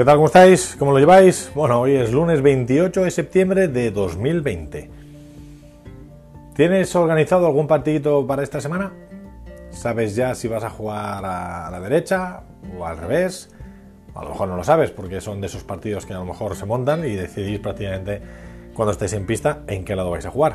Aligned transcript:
¿Qué 0.00 0.06
tal? 0.06 0.16
¿Cómo 0.16 0.28
estáis? 0.28 0.76
¿Cómo 0.78 0.92
lo 0.92 0.98
lleváis? 0.98 1.52
Bueno, 1.54 1.78
hoy 1.78 1.94
es 1.94 2.10
lunes 2.10 2.40
28 2.40 3.04
de 3.04 3.10
septiembre 3.10 3.68
de 3.68 3.90
2020. 3.90 4.90
¿Tienes 6.54 6.96
organizado 6.96 7.44
algún 7.44 7.66
partidito 7.66 8.26
para 8.26 8.42
esta 8.42 8.62
semana? 8.62 8.94
¿Sabes 9.68 10.16
ya 10.16 10.34
si 10.34 10.48
vas 10.48 10.64
a 10.64 10.70
jugar 10.70 11.22
a 11.22 11.68
la 11.70 11.80
derecha 11.80 12.44
o 12.78 12.86
al 12.86 12.96
revés? 12.96 13.50
A 14.14 14.24
lo 14.24 14.30
mejor 14.30 14.48
no 14.48 14.56
lo 14.56 14.64
sabes 14.64 14.90
porque 14.90 15.20
son 15.20 15.42
de 15.42 15.48
esos 15.48 15.64
partidos 15.64 16.06
que 16.06 16.14
a 16.14 16.18
lo 16.18 16.24
mejor 16.24 16.56
se 16.56 16.64
montan 16.64 17.04
y 17.04 17.14
decidís 17.14 17.58
prácticamente 17.58 18.22
cuando 18.72 18.92
estéis 18.92 19.12
en 19.12 19.26
pista 19.26 19.64
en 19.66 19.84
qué 19.84 19.94
lado 19.96 20.12
vais 20.12 20.24
a 20.24 20.30
jugar. 20.30 20.54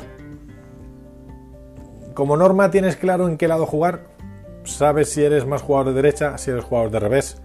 Como 2.14 2.36
norma 2.36 2.72
tienes 2.72 2.96
claro 2.96 3.28
en 3.28 3.38
qué 3.38 3.46
lado 3.46 3.64
jugar, 3.64 4.08
sabes 4.64 5.12
si 5.12 5.22
eres 5.22 5.46
más 5.46 5.62
jugador 5.62 5.94
de 5.94 6.02
derecha, 6.02 6.36
si 6.36 6.50
eres 6.50 6.64
jugador 6.64 6.90
de 6.90 6.98
revés, 6.98 7.40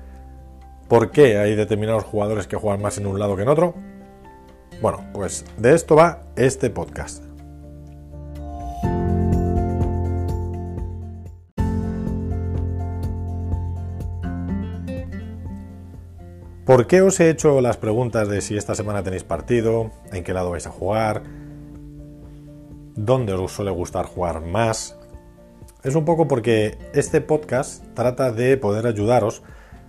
por 0.92 1.10
qué 1.12 1.38
hay 1.38 1.56
determinados 1.56 2.04
jugadores 2.04 2.48
que 2.48 2.58
juegan 2.58 2.82
más 2.82 2.98
en 2.98 3.08
un 3.08 3.18
lado 3.18 3.38
que 3.38 3.44
en 3.44 3.48
otro. 3.48 3.76
Bueno, 4.82 5.06
pues 5.14 5.46
de 5.58 5.74
esto 5.74 5.96
va 5.96 6.24
este 6.36 6.70
podcast. 6.70 7.24
¿Por 16.66 16.88
qué 16.88 17.02
os 17.02 17.22
he 17.22 17.30
hecho 17.30 17.62
las 17.62 17.78
preguntas 17.78 18.28
de 18.28 18.42
si 18.42 18.58
esta 18.58 18.76
semana 18.76 19.02
tenéis 19.02 19.24
partido, 19.24 19.92
en 20.12 20.26
qué 20.26 20.34
lado 20.34 20.50
vais 20.50 20.68
a 20.68 20.72
jugar, 20.72 21.24
dónde 22.96 23.32
os 23.32 23.54
suele 23.54 23.72
gustar 23.72 24.08
jugar 24.08 24.42
más? 24.42 25.00
Es 25.84 25.96
un 25.96 26.04
poco 26.04 26.28
porque 26.28 26.78
este 26.94 27.22
podcast 27.22 27.82
trata 27.94 28.34
de 28.34 28.58
poder 28.58 28.88
ayudaros 28.88 29.42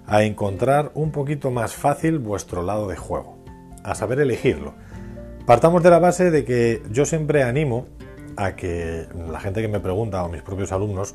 a 0.06 0.22
encontrar 0.24 0.90
un 0.94 1.12
poquito 1.12 1.50
más 1.50 1.74
fácil 1.74 2.18
vuestro 2.18 2.62
lado 2.62 2.88
de 2.88 2.96
juego, 2.96 3.38
a 3.84 3.94
saber 3.94 4.20
elegirlo. 4.20 4.74
Partamos 5.46 5.82
de 5.82 5.90
la 5.90 5.98
base 5.98 6.30
de 6.30 6.44
que 6.44 6.82
yo 6.90 7.04
siempre 7.04 7.42
animo 7.42 7.86
a 8.36 8.56
que 8.56 9.06
la 9.30 9.40
gente 9.40 9.62
que 9.62 9.68
me 9.68 9.80
pregunta 9.80 10.24
o 10.24 10.28
mis 10.28 10.42
propios 10.42 10.72
alumnos 10.72 11.14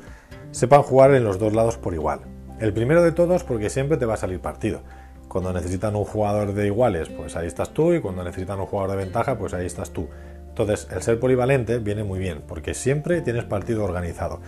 sepan 0.50 0.82
jugar 0.82 1.14
en 1.14 1.24
los 1.24 1.38
dos 1.38 1.52
lados 1.52 1.76
por 1.76 1.94
igual. 1.94 2.20
El 2.60 2.72
primero 2.72 3.02
de 3.02 3.12
todos 3.12 3.44
porque 3.44 3.70
siempre 3.70 3.96
te 3.96 4.06
va 4.06 4.14
a 4.14 4.18
salir 4.18 4.40
partido 4.40 4.82
cuando 5.28 5.52
necesitan 5.52 5.94
un 5.94 6.04
jugador 6.04 6.54
de 6.54 6.66
iguales, 6.66 7.08
pues 7.08 7.36
ahí 7.36 7.46
estás 7.46 7.70
tú, 7.70 7.92
y 7.92 8.00
cuando 8.00 8.24
necesitan 8.24 8.58
un 8.58 8.66
jugador 8.66 8.92
de 8.92 9.04
ventaja, 9.04 9.38
pues 9.38 9.54
ahí 9.54 9.66
estás 9.66 9.90
tú. 9.90 10.08
Entonces, 10.48 10.88
el 10.90 11.02
ser 11.02 11.20
polivalente 11.20 11.78
viene 11.78 12.02
muy 12.02 12.18
bien, 12.18 12.42
porque 12.48 12.74
siempre 12.74 13.20
tienes 13.20 13.44
partido 13.44 13.84
organizado. 13.84 14.40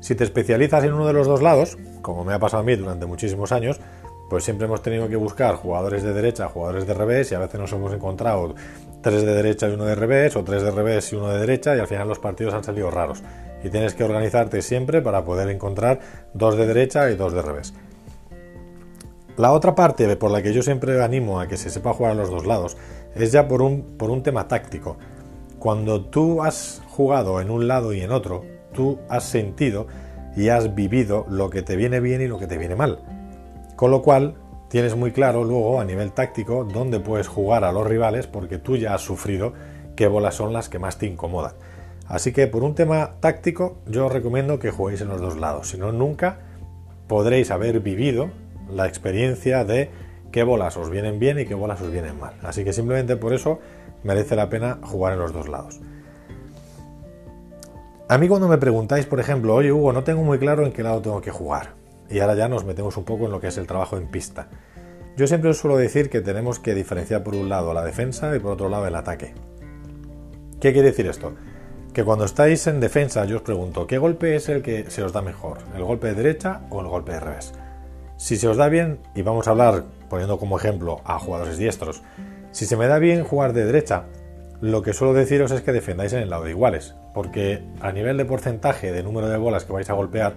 Si 0.00 0.14
te 0.14 0.24
especializas 0.24 0.84
en 0.84 0.94
uno 0.94 1.06
de 1.06 1.12
los 1.12 1.26
dos 1.26 1.42
lados, 1.42 1.76
como 2.02 2.24
me 2.24 2.32
ha 2.32 2.38
pasado 2.38 2.62
a 2.62 2.66
mí 2.66 2.76
durante 2.76 3.06
muchísimos 3.06 3.52
años, 3.52 3.80
pues 4.28 4.44
siempre 4.44 4.66
hemos 4.66 4.82
tenido 4.82 5.08
que 5.08 5.16
buscar 5.16 5.56
jugadores 5.56 6.02
de 6.02 6.12
derecha, 6.12 6.48
jugadores 6.48 6.86
de 6.86 6.94
revés, 6.94 7.32
y 7.32 7.34
a 7.34 7.38
veces 7.38 7.58
nos 7.58 7.72
hemos 7.72 7.92
encontrado 7.92 8.54
tres 9.00 9.24
de 9.24 9.32
derecha 9.34 9.68
y 9.68 9.72
uno 9.72 9.86
de 9.86 9.94
revés, 9.94 10.36
o 10.36 10.44
tres 10.44 10.62
de 10.62 10.70
revés 10.70 11.12
y 11.12 11.16
uno 11.16 11.28
de 11.28 11.38
derecha, 11.38 11.74
y 11.74 11.80
al 11.80 11.86
final 11.86 12.08
los 12.08 12.18
partidos 12.18 12.54
han 12.54 12.62
salido 12.62 12.90
raros. 12.90 13.22
Y 13.64 13.70
tienes 13.70 13.94
que 13.94 14.04
organizarte 14.04 14.62
siempre 14.62 15.00
para 15.02 15.24
poder 15.24 15.48
encontrar 15.48 16.00
dos 16.34 16.56
de 16.56 16.66
derecha 16.66 17.10
y 17.10 17.16
dos 17.16 17.32
de 17.32 17.42
revés. 17.42 17.74
La 19.36 19.52
otra 19.52 19.74
parte 19.74 20.14
por 20.16 20.30
la 20.30 20.42
que 20.42 20.52
yo 20.52 20.62
siempre 20.62 21.02
animo 21.02 21.40
a 21.40 21.46
que 21.46 21.56
se 21.56 21.70
sepa 21.70 21.94
jugar 21.94 22.12
a 22.12 22.16
los 22.16 22.28
dos 22.28 22.44
lados 22.44 22.76
es 23.14 23.32
ya 23.32 23.48
por 23.48 23.62
un, 23.62 23.96
por 23.96 24.10
un 24.10 24.22
tema 24.22 24.48
táctico. 24.48 24.96
Cuando 25.58 26.04
tú 26.04 26.42
has 26.42 26.82
jugado 26.88 27.40
en 27.40 27.50
un 27.50 27.66
lado 27.66 27.92
y 27.92 28.00
en 28.00 28.12
otro, 28.12 28.44
tú 28.78 29.00
has 29.08 29.24
sentido 29.24 29.88
y 30.36 30.50
has 30.50 30.76
vivido 30.76 31.26
lo 31.28 31.50
que 31.50 31.62
te 31.62 31.74
viene 31.74 31.98
bien 31.98 32.22
y 32.22 32.28
lo 32.28 32.38
que 32.38 32.46
te 32.46 32.58
viene 32.58 32.76
mal. 32.76 33.00
Con 33.74 33.90
lo 33.90 34.02
cual, 34.02 34.36
tienes 34.68 34.94
muy 34.94 35.10
claro 35.10 35.42
luego 35.42 35.80
a 35.80 35.84
nivel 35.84 36.12
táctico 36.12 36.62
dónde 36.62 37.00
puedes 37.00 37.26
jugar 37.26 37.64
a 37.64 37.72
los 37.72 37.84
rivales 37.84 38.28
porque 38.28 38.56
tú 38.56 38.76
ya 38.76 38.94
has 38.94 39.00
sufrido 39.00 39.52
qué 39.96 40.06
bolas 40.06 40.36
son 40.36 40.52
las 40.52 40.68
que 40.68 40.78
más 40.78 40.96
te 40.96 41.06
incomodan. 41.06 41.54
Así 42.06 42.32
que 42.32 42.46
por 42.46 42.62
un 42.62 42.76
tema 42.76 43.14
táctico 43.18 43.78
yo 43.88 44.06
os 44.06 44.12
recomiendo 44.12 44.60
que 44.60 44.70
juguéis 44.70 45.00
en 45.00 45.08
los 45.08 45.20
dos 45.20 45.36
lados, 45.36 45.70
si 45.70 45.76
no 45.76 45.90
nunca 45.90 46.38
podréis 47.08 47.50
haber 47.50 47.80
vivido 47.80 48.30
la 48.70 48.86
experiencia 48.86 49.64
de 49.64 49.90
qué 50.30 50.44
bolas 50.44 50.76
os 50.76 50.88
vienen 50.88 51.18
bien 51.18 51.40
y 51.40 51.46
qué 51.46 51.54
bolas 51.54 51.80
os 51.80 51.90
vienen 51.90 52.16
mal. 52.20 52.34
Así 52.44 52.62
que 52.62 52.72
simplemente 52.72 53.16
por 53.16 53.32
eso 53.32 53.58
merece 54.04 54.36
la 54.36 54.48
pena 54.48 54.78
jugar 54.84 55.14
en 55.14 55.18
los 55.18 55.32
dos 55.32 55.48
lados. 55.48 55.80
A 58.10 58.16
mí 58.16 58.26
cuando 58.26 58.48
me 58.48 58.56
preguntáis, 58.56 59.04
por 59.04 59.20
ejemplo, 59.20 59.54
oye 59.54 59.70
Hugo, 59.70 59.92
no 59.92 60.02
tengo 60.02 60.22
muy 60.22 60.38
claro 60.38 60.64
en 60.64 60.72
qué 60.72 60.82
lado 60.82 61.02
tengo 61.02 61.20
que 61.20 61.30
jugar. 61.30 61.74
Y 62.08 62.20
ahora 62.20 62.34
ya 62.34 62.48
nos 62.48 62.64
metemos 62.64 62.96
un 62.96 63.04
poco 63.04 63.26
en 63.26 63.32
lo 63.32 63.38
que 63.38 63.48
es 63.48 63.58
el 63.58 63.66
trabajo 63.66 63.98
en 63.98 64.06
pista. 64.06 64.48
Yo 65.18 65.26
siempre 65.26 65.50
os 65.50 65.58
suelo 65.58 65.76
decir 65.76 66.08
que 66.08 66.22
tenemos 66.22 66.58
que 66.58 66.74
diferenciar 66.74 67.22
por 67.22 67.34
un 67.34 67.50
lado 67.50 67.74
la 67.74 67.84
defensa 67.84 68.34
y 68.34 68.38
por 68.38 68.52
otro 68.52 68.70
lado 68.70 68.86
el 68.86 68.94
ataque. 68.94 69.34
¿Qué 70.58 70.72
quiere 70.72 70.88
decir 70.88 71.06
esto? 71.06 71.34
Que 71.92 72.02
cuando 72.02 72.24
estáis 72.24 72.66
en 72.66 72.80
defensa 72.80 73.26
yo 73.26 73.36
os 73.36 73.42
pregunto, 73.42 73.86
¿qué 73.86 73.98
golpe 73.98 74.36
es 74.36 74.48
el 74.48 74.62
que 74.62 74.90
se 74.90 75.02
os 75.02 75.12
da 75.12 75.20
mejor? 75.20 75.58
¿El 75.76 75.84
golpe 75.84 76.06
de 76.06 76.14
derecha 76.14 76.62
o 76.70 76.80
el 76.80 76.86
golpe 76.86 77.12
de 77.12 77.20
revés? 77.20 77.52
Si 78.16 78.36
se 78.38 78.48
os 78.48 78.56
da 78.56 78.70
bien, 78.70 79.00
y 79.14 79.20
vamos 79.20 79.48
a 79.48 79.50
hablar 79.50 79.84
poniendo 80.08 80.38
como 80.38 80.56
ejemplo 80.56 81.02
a 81.04 81.18
jugadores 81.18 81.58
diestros, 81.58 82.02
si 82.52 82.64
se 82.64 82.78
me 82.78 82.86
da 82.86 82.98
bien 82.98 83.22
jugar 83.22 83.52
de 83.52 83.66
derecha, 83.66 84.04
lo 84.60 84.82
que 84.82 84.92
suelo 84.92 85.14
deciros 85.14 85.52
es 85.52 85.60
que 85.62 85.72
defendáis 85.72 86.12
en 86.12 86.20
el 86.20 86.30
lado 86.30 86.44
de 86.44 86.50
iguales, 86.50 86.94
porque 87.14 87.62
a 87.80 87.92
nivel 87.92 88.16
de 88.16 88.24
porcentaje 88.24 88.92
de 88.92 89.02
número 89.02 89.28
de 89.28 89.36
bolas 89.36 89.64
que 89.64 89.72
vais 89.72 89.88
a 89.88 89.94
golpear, 89.94 90.34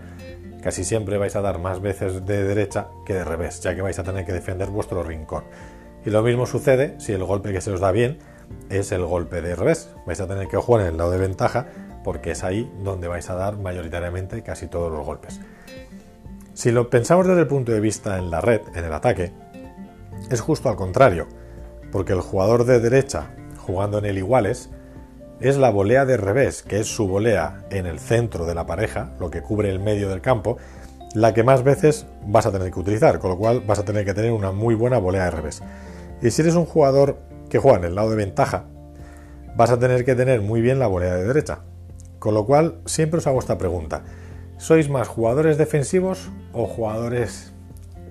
casi 0.61 0.83
siempre 0.83 1.17
vais 1.17 1.35
a 1.35 1.41
dar 1.41 1.59
más 1.59 1.81
veces 1.81 2.25
de 2.25 2.43
derecha 2.43 2.87
que 3.05 3.13
de 3.13 3.23
revés, 3.23 3.61
ya 3.61 3.73
que 3.73 3.81
vais 3.81 3.97
a 3.97 4.03
tener 4.03 4.25
que 4.25 4.33
defender 4.33 4.69
vuestro 4.69 5.03
rincón. 5.03 5.43
Y 6.05 6.09
lo 6.11 6.21
mismo 6.21 6.45
sucede 6.45 6.99
si 6.99 7.13
el 7.13 7.23
golpe 7.23 7.51
que 7.51 7.61
se 7.61 7.71
os 7.71 7.79
da 7.79 7.91
bien 7.91 8.19
es 8.69 8.91
el 8.91 9.05
golpe 9.05 9.41
de 9.41 9.55
revés. 9.55 9.89
Vais 10.05 10.19
a 10.19 10.27
tener 10.27 10.47
que 10.47 10.57
jugar 10.57 10.81
en 10.81 10.87
el 10.91 10.97
lado 10.97 11.11
de 11.11 11.17
ventaja 11.17 11.67
porque 12.03 12.31
es 12.31 12.43
ahí 12.43 12.71
donde 12.83 13.07
vais 13.07 13.29
a 13.29 13.35
dar 13.35 13.57
mayoritariamente 13.57 14.41
casi 14.41 14.67
todos 14.67 14.91
los 14.91 15.05
golpes. 15.05 15.39
Si 16.53 16.71
lo 16.71 16.89
pensamos 16.89 17.27
desde 17.27 17.41
el 17.41 17.47
punto 17.47 17.71
de 17.71 17.79
vista 17.79 18.17
en 18.17 18.29
la 18.29 18.41
red, 18.41 18.61
en 18.75 18.85
el 18.85 18.93
ataque, 18.93 19.31
es 20.29 20.41
justo 20.41 20.69
al 20.69 20.75
contrario, 20.75 21.27
porque 21.91 22.13
el 22.13 22.21
jugador 22.21 22.65
de 22.65 22.79
derecha 22.79 23.31
jugando 23.61 23.97
en 23.97 24.05
el 24.05 24.17
iguales 24.17 24.69
es 25.39 25.57
la 25.57 25.71
volea 25.71 26.05
de 26.05 26.17
revés, 26.17 26.61
que 26.61 26.79
es 26.79 26.87
su 26.87 27.07
volea 27.07 27.65
en 27.71 27.87
el 27.87 27.99
centro 27.99 28.45
de 28.45 28.53
la 28.53 28.67
pareja, 28.67 29.13
lo 29.19 29.31
que 29.31 29.41
cubre 29.41 29.69
el 29.71 29.79
medio 29.79 30.09
del 30.09 30.21
campo, 30.21 30.57
la 31.15 31.33
que 31.33 31.43
más 31.43 31.63
veces 31.63 32.05
vas 32.25 32.45
a 32.45 32.51
tener 32.51 32.71
que 32.71 32.79
utilizar, 32.79 33.19
con 33.19 33.31
lo 33.31 33.37
cual 33.37 33.61
vas 33.61 33.79
a 33.79 33.85
tener 33.85 34.05
que 34.05 34.13
tener 34.13 34.31
una 34.31 34.51
muy 34.51 34.75
buena 34.75 34.99
volea 34.99 35.25
de 35.25 35.31
revés. 35.31 35.61
Y 36.21 36.29
si 36.29 36.41
eres 36.43 36.55
un 36.55 36.65
jugador 36.65 37.17
que 37.49 37.57
juega 37.57 37.79
en 37.79 37.85
el 37.85 37.95
lado 37.95 38.11
de 38.11 38.17
ventaja, 38.17 38.65
vas 39.55 39.71
a 39.71 39.79
tener 39.79 40.05
que 40.05 40.15
tener 40.15 40.41
muy 40.41 40.61
bien 40.61 40.79
la 40.79 40.87
volea 40.87 41.15
de 41.15 41.25
derecha. 41.25 41.59
Con 42.19 42.35
lo 42.35 42.45
cual, 42.45 42.79
siempre 42.85 43.17
os 43.17 43.25
hago 43.25 43.39
esta 43.39 43.57
pregunta. 43.57 44.03
¿Sois 44.57 44.89
más 44.89 45.07
jugadores 45.07 45.57
defensivos 45.57 46.29
o 46.53 46.67
jugadores 46.67 47.51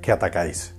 que 0.03 0.11
atacáis? 0.11 0.75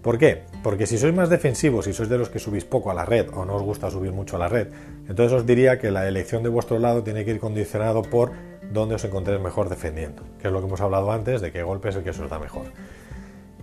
¿Por 0.00 0.16
qué? 0.16 0.44
Porque 0.62 0.86
si 0.86 0.96
sois 0.96 1.14
más 1.14 1.28
defensivos 1.28 1.88
y 1.88 1.92
sois 1.92 2.08
de 2.08 2.18
los 2.18 2.30
que 2.30 2.38
subís 2.38 2.64
poco 2.64 2.90
a 2.90 2.94
la 2.94 3.04
red 3.04 3.28
o 3.34 3.44
no 3.44 3.56
os 3.56 3.62
gusta 3.62 3.90
subir 3.90 4.12
mucho 4.12 4.36
a 4.36 4.38
la 4.38 4.48
red, 4.48 4.68
entonces 5.08 5.32
os 5.32 5.46
diría 5.46 5.78
que 5.78 5.90
la 5.90 6.06
elección 6.06 6.42
de 6.42 6.48
vuestro 6.48 6.78
lado 6.78 7.02
tiene 7.02 7.24
que 7.24 7.32
ir 7.32 7.40
condicionado 7.40 8.02
por 8.02 8.32
dónde 8.72 8.94
os 8.94 9.04
encontréis 9.04 9.40
mejor 9.40 9.68
defendiendo, 9.68 10.22
que 10.38 10.46
es 10.46 10.52
lo 10.52 10.60
que 10.60 10.66
hemos 10.66 10.80
hablado 10.80 11.10
antes 11.10 11.40
de 11.40 11.50
qué 11.50 11.64
golpe 11.64 11.88
es 11.88 11.96
el 11.96 12.04
que 12.04 12.12
se 12.12 12.22
os 12.22 12.30
da 12.30 12.38
mejor. 12.38 12.66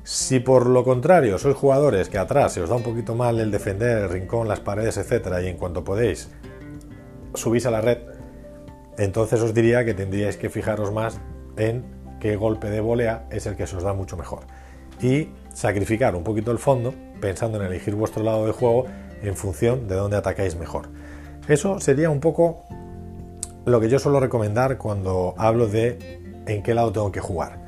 Si 0.04 0.40
por 0.40 0.66
lo 0.66 0.84
contrario 0.84 1.38
sois 1.38 1.56
jugadores 1.56 2.10
que 2.10 2.18
atrás 2.18 2.54
se 2.54 2.62
os 2.62 2.70
da 2.70 2.76
un 2.76 2.84
poquito 2.84 3.16
mal 3.16 3.40
el 3.40 3.52
defender 3.52 4.00
el 4.00 4.10
rincón, 4.10 4.48
las 4.48 4.60
paredes, 4.60 4.98
etcétera, 4.98 5.42
y 5.42 5.48
en 5.48 5.56
cuanto 5.56 5.84
podéis 5.84 6.30
subís 7.34 7.66
a 7.66 7.72
la 7.72 7.80
red, 7.80 8.00
entonces 8.98 9.40
os 9.42 9.54
diría 9.54 9.86
que 9.86 9.94
tendríais 9.94 10.36
que 10.36 10.50
fijaros 10.50 10.92
más 10.92 11.22
en 11.56 11.86
qué 12.20 12.36
golpe 12.36 12.70
de 12.70 12.82
volea 12.82 13.28
es 13.32 13.46
el 13.46 13.56
que 13.56 13.68
se 13.68 13.78
os 13.78 13.84
da 13.84 13.94
mucho 13.94 14.18
mejor. 14.18 14.42
Y 15.02 15.30
sacrificar 15.60 16.16
un 16.16 16.24
poquito 16.24 16.52
el 16.52 16.58
fondo 16.58 16.94
pensando 17.20 17.58
en 17.58 17.66
elegir 17.66 17.94
vuestro 17.94 18.24
lado 18.24 18.46
de 18.46 18.54
juego 18.54 18.86
en 19.22 19.36
función 19.36 19.90
de 19.90 19.96
dónde 19.96 20.16
atacáis 20.16 20.56
mejor. 20.56 20.88
Eso 21.50 21.82
sería 21.82 22.10
un 22.10 22.22
poco 22.22 22.64
lo 23.66 23.82
que 23.82 23.90
yo 23.90 24.00
suelo 24.00 24.22
recomendar 24.22 24.78
cuando 24.78 25.34
hablo 25.38 25.68
de 25.68 26.22
en 26.48 26.64
qué 26.64 26.74
lado 26.74 26.94
tengo 26.94 27.12
que 27.12 27.20
jugar. 27.20 27.60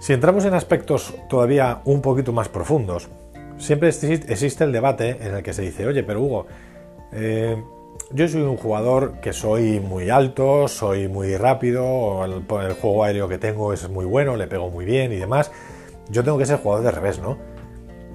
Si 0.00 0.14
entramos 0.14 0.46
en 0.46 0.54
aspectos 0.54 1.14
todavía 1.28 1.82
un 1.84 2.00
poquito 2.00 2.32
más 2.32 2.48
profundos, 2.48 3.10
siempre 3.58 3.90
existe 3.90 4.64
el 4.64 4.72
debate 4.72 5.18
en 5.20 5.34
el 5.34 5.42
que 5.42 5.52
se 5.52 5.60
dice, 5.60 5.86
oye, 5.86 6.02
pero 6.02 6.22
Hugo, 6.22 6.46
eh, 7.12 7.62
yo 8.10 8.26
soy 8.26 8.40
un 8.40 8.56
jugador 8.56 9.20
que 9.20 9.34
soy 9.34 9.80
muy 9.80 10.08
alto, 10.08 10.66
soy 10.66 11.08
muy 11.08 11.36
rápido, 11.36 12.24
el, 12.24 12.32
el, 12.32 12.72
juego 12.72 13.04
aéreo 13.04 13.28
que 13.28 13.36
tengo 13.36 13.74
es 13.74 13.86
muy 13.90 14.06
bueno, 14.06 14.34
le 14.36 14.46
pego 14.46 14.70
muy 14.70 14.86
bien 14.86 15.12
y 15.12 15.16
demás. 15.16 15.52
Yo 16.10 16.24
tengo 16.24 16.38
que 16.38 16.46
ser 16.46 16.58
jugador 16.58 16.84
de 16.84 16.90
revés, 16.90 17.18
¿no? 17.20 17.38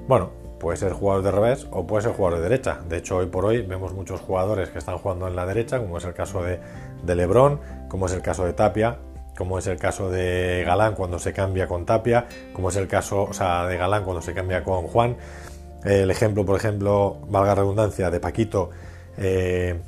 Bueno, 0.07 0.31
puede 0.59 0.77
ser 0.77 0.93
jugador 0.93 1.23
de 1.23 1.31
revés 1.31 1.67
o 1.71 1.87
puede 1.87 2.03
ser 2.03 2.13
jugador 2.13 2.39
de 2.39 2.49
derecha. 2.49 2.79
De 2.87 2.97
hecho, 2.97 3.17
hoy 3.17 3.27
por 3.27 3.45
hoy 3.45 3.61
vemos 3.61 3.93
muchos 3.93 4.21
jugadores 4.21 4.69
que 4.69 4.79
están 4.79 4.97
jugando 4.97 5.27
en 5.27 5.35
la 5.35 5.45
derecha, 5.45 5.79
como 5.79 5.97
es 5.97 6.05
el 6.05 6.13
caso 6.13 6.43
de, 6.43 6.59
de 7.03 7.15
Lebron, 7.15 7.59
como 7.87 8.05
es 8.05 8.13
el 8.13 8.21
caso 8.21 8.45
de 8.45 8.53
Tapia 8.53 8.99
como 9.37 9.59
es 9.59 9.67
el 9.67 9.77
caso 9.77 10.09
de 10.09 10.63
Galán 10.65 10.95
cuando 10.95 11.19
se 11.19 11.33
cambia 11.33 11.67
con 11.67 11.85
Tapia, 11.85 12.25
como 12.53 12.69
es 12.69 12.75
el 12.77 12.87
caso 12.87 13.23
o 13.23 13.33
sea, 13.33 13.67
de 13.67 13.77
Galán 13.77 14.03
cuando 14.03 14.21
se 14.21 14.33
cambia 14.33 14.63
con 14.63 14.87
Juan. 14.87 15.17
El 15.83 16.09
ejemplo, 16.09 16.45
por 16.45 16.57
ejemplo, 16.57 17.19
valga 17.29 17.55
redundancia, 17.55 18.09
de 18.09 18.19
Paquito 18.19 18.71
eh, 19.17 19.79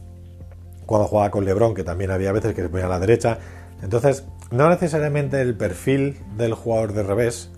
cuando 0.86 1.07
jugaba 1.07 1.31
con 1.31 1.44
Lebron, 1.44 1.74
que 1.74 1.83
también 1.83 2.12
había 2.12 2.31
veces 2.31 2.53
que 2.53 2.62
se 2.62 2.69
ponía 2.69 2.86
a 2.86 2.89
la 2.89 3.00
derecha. 3.00 3.39
Entonces, 3.81 4.25
no 4.51 4.69
necesariamente 4.69 5.42
el 5.42 5.56
perfil 5.56 6.18
del 6.36 6.53
jugador 6.53 6.94
de 6.94 7.03
revés 7.03 7.51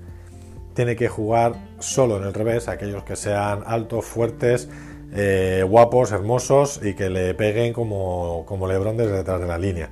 tiene 0.80 0.96
que 0.96 1.10
jugar 1.10 1.56
solo 1.80 2.16
en 2.16 2.24
el 2.24 2.34
revés, 2.34 2.70
aquellos 2.70 3.04
que 3.04 3.18
sean 3.18 3.64
altos, 3.66 4.06
fuertes, 4.06 4.70
eh, 5.12 5.62
guapos, 5.68 6.14
hermosos 6.14 6.80
y 6.82 6.94
que 6.94 7.10
le 7.10 7.34
peguen 7.34 7.74
como, 7.74 8.46
como 8.46 8.66
Lebron 8.66 8.96
desde 8.96 9.12
detrás 9.12 9.42
de 9.42 9.48
la 9.48 9.58
línea. 9.58 9.90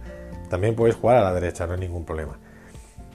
También 0.50 0.75
podéis 0.75 0.95
jugar 0.95 1.18
a 1.18 1.24
la 1.24 1.34
derecha, 1.34 1.68
no 1.68 1.74
hay 1.74 1.81
ningún 1.81 2.06
problema. 2.06 2.39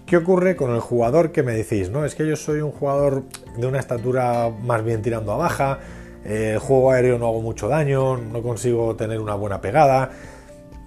¿Qué 0.05 0.19
ocurre 0.19 0.55
con 0.55 0.75
el 0.75 0.81
jugador 0.81 1.33
que 1.33 1.43
me 1.43 1.55
decís? 1.55 1.89
No, 1.89 2.05
es 2.05 2.15
que 2.15 2.27
yo 2.27 2.37
soy 2.37 2.61
un 2.61 2.73
jugador 2.73 3.23
de 3.57 3.67
una 3.67 3.79
estatura 3.79 4.51
más 4.51 4.85
bien 4.85 5.01
tirando 5.01 5.33
a 5.33 5.39
baja, 5.39 5.79
el 6.27 6.59
juego 6.59 6.91
aéreo 6.91 7.19
no 7.19 7.27
hago 7.29 7.41
mucho 7.41 7.69
daño, 7.69 8.19
no 8.19 8.43
consigo 8.43 8.97
tener 8.97 9.19
una 9.19 9.35
buena 9.35 9.63
pegada, 9.63 10.11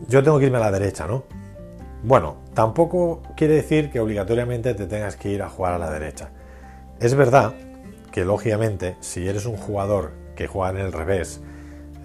yo 0.07 0.21
tengo 0.21 0.37
que 0.37 0.45
irme 0.45 0.57
a 0.57 0.61
la 0.61 0.71
derecha, 0.71 1.07
¿no? 1.07 1.23
Bueno, 2.03 2.35
tampoco 2.53 3.23
quiere 3.35 3.55
decir 3.55 3.89
que 3.89 3.99
obligatoriamente 3.99 4.75
te 4.75 4.85
tengas 4.85 5.15
que 5.15 5.29
ir 5.29 5.41
a 5.41 5.49
jugar 5.49 5.73
a 5.73 5.79
la 5.79 5.89
derecha. 5.89 6.29
Es 7.01 7.13
verdad 7.13 7.53
que 8.13 8.23
lógicamente 8.23 8.95
si 9.01 9.27
eres 9.27 9.45
un 9.45 9.57
jugador 9.57 10.13
que 10.33 10.47
juega 10.47 10.79
en 10.79 10.85
el 10.85 10.93
revés, 10.93 11.41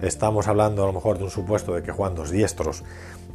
estamos 0.01 0.49
hablando 0.49 0.83
a 0.83 0.87
lo 0.87 0.91
mejor 0.91 1.17
de 1.17 1.23
un 1.23 1.29
supuesto 1.29 1.73
de 1.73 1.81
que 1.81 1.93
juegan 1.93 2.13
dos 2.13 2.29
diestros, 2.29 2.83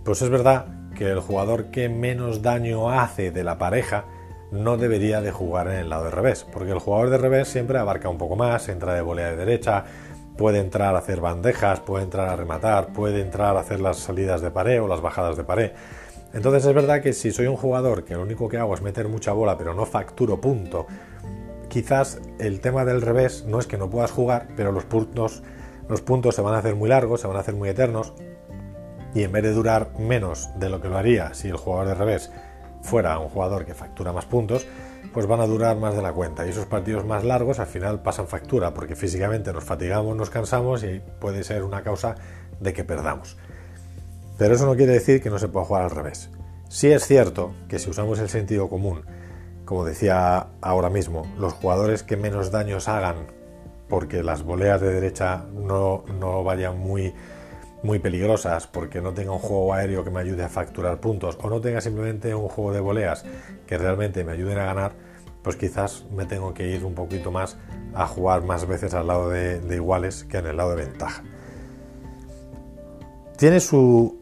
pues 0.05 0.21
es 0.21 0.29
verdad 0.29 0.67
que 0.95 1.11
el 1.11 1.21
jugador 1.21 1.71
que 1.71 1.89
menos 1.89 2.43
daño 2.43 2.91
hace 2.91 3.31
de 3.31 3.43
la 3.43 3.57
pareja 3.57 4.05
no 4.51 4.77
debería 4.77 5.23
de 5.23 5.33
jugar 5.33 5.69
en 5.69 5.79
el 5.79 5.89
lado 5.89 6.05
de 6.05 6.11
revés, 6.11 6.45
porque 6.53 6.73
el 6.73 6.79
jugador 6.79 7.09
de 7.09 7.19
revés 7.19 7.49
siempre 7.49 7.79
abarca 7.79 8.11
un 8.11 8.19
poco 8.19 8.37
más, 8.37 8.69
entra 8.69 8.93
de 8.93 9.01
volea 9.01 9.31
de 9.31 9.37
derecha, 9.37 9.85
puede 10.37 10.59
entrar 10.59 10.95
a 10.95 10.99
hacer 10.99 11.23
bandejas, 11.23 11.81
puede 11.81 12.05
entrar 12.05 12.29
a 12.29 12.37
rematar, 12.37 12.93
puede 12.93 13.23
entrar 13.23 13.57
a 13.57 13.61
hacer 13.61 13.81
las 13.81 13.97
salidas 13.97 14.43
de 14.43 14.51
pared 14.51 14.83
o 14.83 14.89
las 14.89 15.01
bajadas 15.01 15.39
de 15.39 15.45
pared. 15.45 15.73
Entonces 16.35 16.67
es 16.67 16.75
verdad 16.75 17.01
que 17.01 17.15
si 17.15 17.33
soy 17.33 17.47
un 17.47 17.57
jugador 17.57 18.05
que 18.05 18.15
lo 18.15 18.21
único 18.21 18.47
que 18.47 18.59
hago 18.59 18.75
es 18.75 18.83
meter 18.83 19.09
mucha 19.09 19.33
bola 19.33 19.57
pero 19.57 19.73
no 19.73 19.87
facturo 19.87 20.39
punto, 20.39 20.87
quizás 21.77 22.23
el 22.39 22.61
tema 22.61 22.87
del 22.87 23.03
revés 23.03 23.45
no 23.47 23.59
es 23.59 23.67
que 23.67 23.77
no 23.77 23.91
puedas 23.91 24.11
jugar, 24.11 24.49
pero 24.57 24.73
los 24.73 24.87
puntos, 24.87 25.43
los 25.91 26.01
puntos 26.01 26.35
se 26.35 26.41
van 26.41 26.55
a 26.55 26.59
hacer 26.61 26.75
muy 26.75 26.89
largos, 26.89 27.21
se 27.21 27.27
van 27.27 27.37
a 27.37 27.41
hacer 27.41 27.55
muy 27.55 27.69
eternos 27.69 28.15
y 29.15 29.25
en 29.25 29.33
vez 29.33 29.43
de 29.43 29.53
durar 29.53 29.91
menos 29.99 30.49
de 30.59 30.71
lo 30.71 30.81
que 30.81 30.89
lo 30.89 30.97
haría 30.97 31.35
si 31.35 31.49
el 31.49 31.59
jugador 31.59 31.89
de 31.89 31.95
revés 31.95 32.33
fuera 32.81 33.19
un 33.19 33.29
jugador 33.29 33.67
que 33.67 33.75
factura 33.75 34.15
más 34.15 34.25
puntos, 34.25 34.67
pues 35.13 35.27
van 35.27 35.41
a 35.41 35.47
durar 35.47 35.77
más 35.77 35.95
de 35.95 36.01
la 36.01 36.15
cuenta. 36.15 36.47
Y 36.47 36.49
esos 36.49 36.65
partidos 36.65 37.05
más 37.05 37.25
largos 37.25 37.59
al 37.59 37.67
final 37.67 38.01
pasan 38.01 38.27
factura, 38.27 38.73
porque 38.73 38.97
físicamente 38.97 39.53
nos 39.53 39.65
fatigamos, 39.65 40.17
nos 40.17 40.31
cansamos 40.31 40.83
y 40.83 41.03
puede 41.21 41.45
ser 41.45 41.63
una 41.63 41.83
causa 41.83 42.15
de 42.59 42.73
que 42.73 42.85
perdamos. 42.85 43.37
Pero 44.39 44.55
eso 44.55 44.65
no 44.65 44.77
quiere 44.77 44.95
decir 44.95 45.23
que 45.23 45.29
no 45.29 45.39
se 45.39 45.49
pueda 45.49 45.67
jugar 45.67 45.83
al 45.83 45.91
revés. 45.91 46.31
Sí 46.71 46.91
es 46.91 47.07
cierto 47.07 47.53
que 47.69 47.79
si 47.79 47.91
usamos 47.91 48.19
el 48.19 48.31
sentido 48.31 48.71
común, 48.71 49.05
como 49.67 49.85
decía 49.85 50.47
ahora 50.63 50.89
mismo, 50.89 51.31
los 51.39 51.53
jugadores 51.53 52.03
que 52.03 52.17
menos 52.17 52.51
daños 52.51 52.89
hagan 52.89 53.27
porque 53.89 54.23
las 54.23 54.43
voleas 54.43 54.81
de 54.81 54.93
derecha 54.93 55.45
no, 55.53 56.05
no 56.19 56.43
vayan 56.43 56.79
muy 56.79 57.13
muy 57.83 57.99
peligrosas 57.99 58.67
porque 58.67 59.01
no 59.01 59.13
tenga 59.13 59.33
un 59.33 59.39
juego 59.39 59.73
aéreo 59.75 60.03
que 60.03 60.11
me 60.11 60.21
ayude 60.21 60.43
a 60.43 60.49
facturar 60.49 60.99
puntos 60.99 61.39
o 61.41 61.51
no 61.51 61.61
tenga 61.61 61.81
simplemente 61.81 62.35
un 62.35 62.49
juego 62.49 62.73
de 62.73 62.81
voleas 62.81 63.25
que 63.67 63.79
realmente 63.79 64.25
me 64.25 64.33
ayuden 64.33 64.59
a 64.59 64.65
ganar, 64.65 64.93
pues 65.43 65.57
quizás 65.57 66.05
me 66.11 66.25
tengo 66.25 66.55
que 66.55 66.67
ir 66.67 66.85
un 66.85 66.95
poquito 66.95 67.31
más 67.31 67.57
a 67.95 68.07
jugar 68.07 68.43
más 68.43 68.67
veces 68.67 68.95
al 68.95 69.07
lado 69.07 69.31
de, 69.31 69.61
iguales 69.75 70.25
que 70.25 70.39
en 70.39 70.47
el 70.47 70.57
lado 70.57 70.71
de 70.71 70.85
ventaja. 70.85 71.23
Tiene 73.37 73.61
su, 73.61 74.19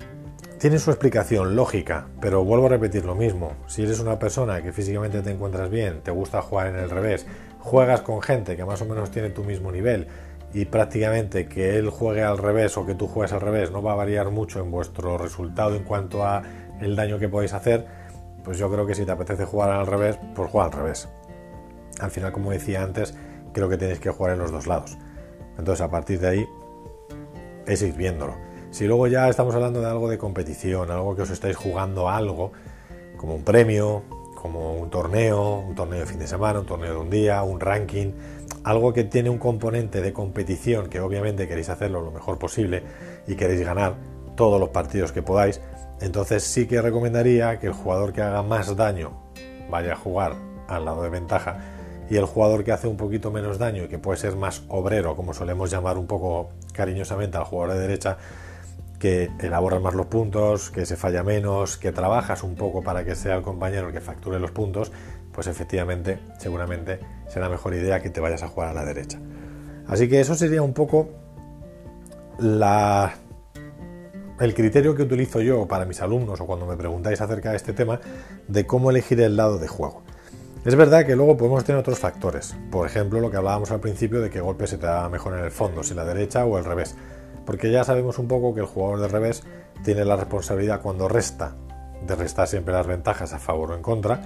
tiene 0.64 0.78
su 0.78 0.90
explicación 0.90 1.56
lógica, 1.56 2.06
pero 2.22 2.43
vuelvo 2.43 2.64
a 2.64 2.69
repetir 2.70 3.05
lo 3.05 3.14
mismo. 3.14 3.52
Si 3.66 3.82
eres 3.82 4.00
una 4.00 4.19
persona 4.19 4.62
que 4.62 4.72
físicamente 4.72 5.20
te 5.20 5.31
encuentras 5.31 5.69
bien, 5.69 6.00
te 6.00 6.11
gusta 6.11 6.40
jugar 6.40 6.69
en 6.69 6.76
el 6.76 6.88
revés, 6.88 7.26
juegas 7.58 8.00
con 8.00 8.22
gente 8.22 8.56
que 8.56 8.64
más 8.64 8.81
o 8.81 8.87
menos 8.87 9.11
tiene 9.11 9.28
tu 9.28 9.44
mismo 9.44 9.70
nivel, 9.70 10.06
y 10.55 10.64
prácticamente 10.64 11.49
que 11.49 11.76
él 11.76 11.90
juegue 11.90 12.22
al 12.22 12.38
revés 12.38 12.78
o 12.78 12.87
que 12.87 12.94
tú 12.94 13.08
juegues 13.08 13.34
al 13.34 13.43
revés 13.43 13.72
no 13.72 13.82
va 13.82 13.93
a 13.93 13.96
variar 13.96 14.31
mucho 14.31 14.58
en 14.58 14.70
vuestro 14.70 15.19
resultado 15.19 15.76
en 15.76 15.84
cuanto 15.84 16.25
a 16.25 16.43
el 16.81 16.96
daño 16.96 17.19
que 17.19 17.28
podéis 17.28 17.52
hacer, 17.52 17.84
pues 18.43 18.56
yo 18.56 18.72
creo 18.72 18.87
que 18.87 18.94
si 18.94 19.05
te 19.05 19.12
apetece 19.12 19.44
jugar 19.44 19.69
al 19.69 19.87
revés, 19.87 20.19
pues 20.34 20.50
juega 20.50 20.69
al 20.69 20.72
revés. 20.72 21.11
Al 22.00 22.11
final, 22.11 22.32
como 22.32 22.52
decía 22.52 22.82
antes, 22.82 23.14
creo 23.52 23.69
que 23.69 23.76
tenéis 23.76 24.00
que 24.00 24.08
jugar 24.08 24.32
en 24.32 24.38
los 24.38 24.50
dos 24.50 24.66
lados. 24.66 24.96
Entonces, 25.58 25.82
a 25.82 25.90
partir 25.90 26.20
de 26.20 26.28
ahí, 26.28 26.49
es 27.66 27.82
ir 27.82 27.93
viéndolo. 27.93 28.44
Si 28.75 28.88
luego 28.88 29.06
ya 29.06 29.29
estamos 29.29 29.55
hablando 29.55 29.81
de 29.81 29.87
algo 29.87 30.09
de 30.09 30.19
competición, 30.19 30.91
algo 30.91 31.15
que 31.15 31.23
os 31.23 31.31
estáis 31.31 31.55
jugando 31.55 32.09
algo, 32.09 32.50
como 33.17 33.37
un 33.37 33.44
premio, 33.44 34.03
como 34.35 34.75
un 34.75 34.91
torneo, 34.91 35.61
un 35.61 35.76
torneo 35.76 36.00
de 36.00 36.06
fin 36.06 36.19
de 36.19 36.26
semana, 36.26 36.59
un 36.59 36.67
torneo 36.67 36.94
de 36.94 36.99
un 36.99 37.09
día, 37.09 37.44
un 37.44 37.61
ranking, 37.61 38.11
algo 38.65 38.93
que 38.93 39.05
tiene 39.05 39.31
un 39.31 39.38
componente 39.38 40.03
de 40.03 40.12
competición 40.12 40.88
que 40.88 40.99
obviamente 40.99 41.47
queréis 41.47 41.69
hacerlo 41.69 42.00
lo 42.03 42.11
mejor 42.11 42.37
posible 42.41 42.82
y 43.29 43.37
queréis 43.37 43.65
ganar 43.65 43.94
todos 44.35 44.59
los 44.59 44.71
partidos 44.71 45.12
que 45.12 45.23
podáis, 45.23 45.61
entonces 46.00 46.43
sí 46.43 46.67
que 46.67 46.82
recomendaría 46.82 47.61
que 47.61 47.69
el 47.69 47.75
jugador 47.75 48.12
que 48.12 48.23
haga 48.23 48.43
más 48.43 48.75
daño 48.75 49.12
vaya 49.71 49.93
a 49.93 49.97
jugar 49.97 50.35
al 50.67 50.85
lado 50.85 51.05
de 51.05 51.11
ventaja 51.11 51.59
y 52.11 52.17
el 52.17 52.25
jugador 52.25 52.65
que 52.65 52.73
hace 52.73 52.88
un 52.88 52.97
poquito 52.97 53.31
menos 53.31 53.56
daño 53.59 53.85
y 53.85 53.88
que 53.88 54.00
puede 54.00 54.19
ser 54.19 54.35
más 54.35 54.65
obrero, 54.67 55.15
como 55.15 55.32
solemos 55.32 55.71
llamar 55.71 55.97
un 55.97 56.09
poco 56.09 56.49
cariñosamente 56.73 57.37
al 57.37 57.44
jugador 57.44 57.76
de 57.76 57.81
derecha, 57.81 58.19
que 59.05 59.31
elaboras 59.39 59.83
más 59.83 59.93
los 59.93 60.06
puntos, 60.06 60.71
que 60.71 60.87
se 60.87 60.97
falla 60.97 61.23
menos, 61.23 61.77
que 61.77 61.93
trabajas 61.93 62.43
un 62.43 62.55
poco 62.55 62.83
para 62.83 63.05
que 63.05 63.15
sea 63.15 63.37
el 63.37 63.43
compañero 63.43 63.89
el 63.89 63.93
que 63.93 64.01
facture 64.01 64.41
los 64.41 64.51
puntos, 64.51 64.93
pues 65.31 65.47
efectivamente, 65.47 66.21
seguramente 66.39 67.01
será 67.29 67.51
mejor 67.51 67.75
idea 67.75 68.01
que 68.01 68.09
te 68.09 68.21
vayas 68.21 68.43
a 68.43 68.49
jugar 68.49 68.71
a 68.71 68.73
la 68.73 68.83
derecha. 68.83 69.21
Así 69.89 70.09
que 70.09 70.23
eso 70.23 70.35
sería 70.35 70.62
un 70.62 70.73
poco 70.73 71.11
el 74.41 74.55
criterio 74.55 74.95
que 74.95 75.03
utilizo 75.03 75.43
yo 75.43 75.69
para 75.69 75.85
mis 75.85 76.00
alumnos 76.00 76.41
o 76.41 76.47
cuando 76.47 76.65
me 76.65 76.75
preguntáis 76.75 77.21
acerca 77.21 77.50
de 77.50 77.57
este 77.59 77.75
tema 77.75 78.00
de 78.49 78.67
cómo 78.67 78.89
elegir 78.89 79.21
el 79.21 79.37
lado 79.37 79.59
de 79.59 79.69
juego. 79.69 80.03
Es 80.65 80.76
verdad 80.76 81.05
que 81.05 81.14
luego 81.14 81.37
podemos 81.37 81.62
tener 81.62 81.78
otros 81.78 81.99
factores, 81.99 82.57
por 82.71 82.87
ejemplo 82.87 83.21
lo 83.21 83.31
que 83.31 83.37
hablábamos 83.37 83.71
al 83.71 83.81
principio 83.81 84.23
de 84.23 84.31
qué 84.31 84.40
golpe 84.40 84.67
se 84.67 84.78
te 84.78 84.87
da 84.87 85.11
mejor 85.11 85.35
en 85.35 85.45
el 85.45 85.50
fondo, 85.50 85.83
si 85.83 85.93
la 85.93 86.07
derecha 86.07 86.47
o 86.47 86.57
el 86.57 86.64
revés, 86.64 86.97
porque 87.45 87.71
ya 87.71 87.85
sabemos 87.85 88.19
un 88.19 88.29
poco 88.29 88.55
que 88.55 88.61
el 88.61 88.67
jugador 88.67 89.01
de 89.01 89.09
revés 89.09 89.43
tiene 89.85 90.05
la 90.05 90.17
responsabilidad 90.17 90.81
cuando 90.81 91.09
resta 91.09 91.55
de 92.07 92.15
restar 92.15 92.49
siempre 92.49 92.75
las 92.75 92.87
ventajas 92.87 93.33
a 93.33 93.39
favor 93.39 93.71
o 93.71 93.75
en 93.75 93.83
contra, 93.83 94.21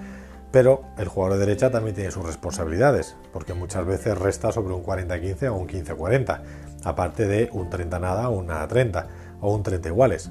pero 0.50 0.82
el 0.96 1.08
jugador 1.08 1.38
de 1.38 1.46
derecha 1.46 1.70
también 1.70 1.94
tiene 1.94 2.10
sus 2.10 2.24
responsabilidades, 2.24 3.16
porque 3.32 3.54
muchas 3.54 3.84
veces 3.84 4.18
resta 4.18 4.50
sobre 4.50 4.74
un 4.74 4.82
40-15 4.82 5.48
o 5.48 5.54
un 5.54 5.68
15-40, 5.68 6.42
aparte 6.84 7.26
de 7.26 7.50
un 7.52 7.68
30 7.68 7.98
nada 7.98 8.28
o 8.28 8.38
un 8.38 8.46
nada 8.46 8.66
30 8.66 9.06
o 9.40 9.54
un 9.54 9.62
30 9.62 9.88
iguales. 9.88 10.30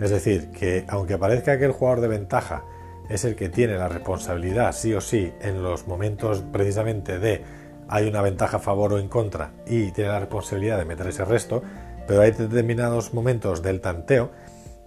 Es 0.00 0.10
decir, 0.10 0.50
que 0.50 0.84
aunque 0.88 1.18
parezca 1.18 1.58
que 1.58 1.64
el 1.64 1.72
jugador 1.72 2.00
de 2.00 2.08
ventaja 2.08 2.64
es 3.08 3.24
el 3.24 3.36
que 3.36 3.48
tiene 3.48 3.76
la 3.76 3.88
responsabilidad 3.88 4.72
sí 4.72 4.94
o 4.94 5.00
sí 5.00 5.32
en 5.40 5.62
los 5.62 5.86
momentos 5.86 6.42
precisamente 6.52 7.18
de 7.18 7.42
hay 7.88 8.08
una 8.08 8.22
ventaja 8.22 8.56
a 8.56 8.60
favor 8.60 8.94
o 8.94 8.98
en 8.98 9.08
contra 9.08 9.52
y 9.66 9.92
tiene 9.92 10.10
la 10.10 10.20
responsabilidad 10.20 10.78
de 10.78 10.84
meter 10.86 11.06
ese 11.06 11.24
resto, 11.24 11.62
pero 12.06 12.22
hay 12.22 12.32
determinados 12.32 13.14
momentos 13.14 13.62
del 13.62 13.80
tanteo 13.80 14.30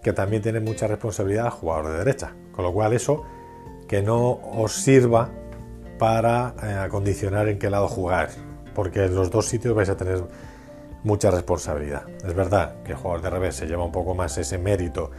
que 0.02 0.14
también 0.14 0.42
tiene 0.42 0.60
mucha 0.60 0.88
responsabilidad 0.88 1.46
el 1.48 1.52
jugador 1.52 1.92
de 1.92 1.98
derecha, 2.00 2.34
con 2.52 2.64
lo 2.64 2.74
cual 2.74 2.94
eso 2.94 3.26
que 3.88 4.02
no 4.02 4.32
os 4.32 4.74
sirva 4.74 5.30
para 5.98 6.54
eh, 6.64 6.74
acondicionar 6.74 7.48
en 7.48 7.58
qué 7.58 7.70
lado 7.70 7.88
jugar, 7.88 8.30
porque 8.76 9.06
en 9.06 9.16
los 9.16 9.32
dos 9.32 9.48
sitios 9.48 9.74
vais 9.76 9.90
a 9.90 9.98
tener 9.98 10.24
mucha 11.04 11.32
responsabilidad. 11.32 12.04
Es 12.26 12.34
verdad 12.34 12.76
que 12.84 12.92
el 12.92 12.98
jugador 12.98 13.22
de 13.22 13.30
revés 13.30 13.56
se 13.56 13.66
lleva 13.66 13.84
un 13.84 13.92
poco 13.92 14.14
más 14.14 14.38
ese 14.38 14.58
mérito 14.58 15.12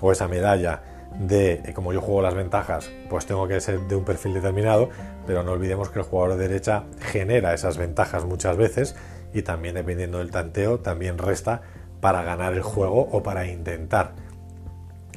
o 0.00 0.12
esa 0.12 0.28
medalla 0.28 0.82
de 1.18 1.62
eh, 1.64 1.72
como 1.72 1.92
yo 1.92 2.00
juego 2.00 2.20
las 2.20 2.34
ventajas, 2.34 2.90
pues 3.08 3.26
tengo 3.26 3.48
que 3.48 3.60
ser 3.60 3.80
de 3.80 3.96
un 3.96 4.04
perfil 4.04 4.34
determinado, 4.34 4.90
pero 5.26 5.42
no 5.42 5.52
olvidemos 5.52 5.88
que 5.88 6.00
el 6.00 6.04
jugador 6.04 6.36
de 6.36 6.48
derecha 6.48 6.84
genera 7.00 7.54
esas 7.54 7.78
ventajas 7.78 8.24
muchas 8.24 8.56
veces 8.56 8.96
y 9.36 9.42
también 9.42 9.74
dependiendo 9.74 10.18
del 10.18 10.30
tanteo 10.30 10.80
también 10.80 11.18
resta 11.18 11.60
para 12.00 12.22
ganar 12.22 12.54
el 12.54 12.62
juego 12.62 13.02
o 13.12 13.22
para 13.22 13.46
intentar 13.46 14.12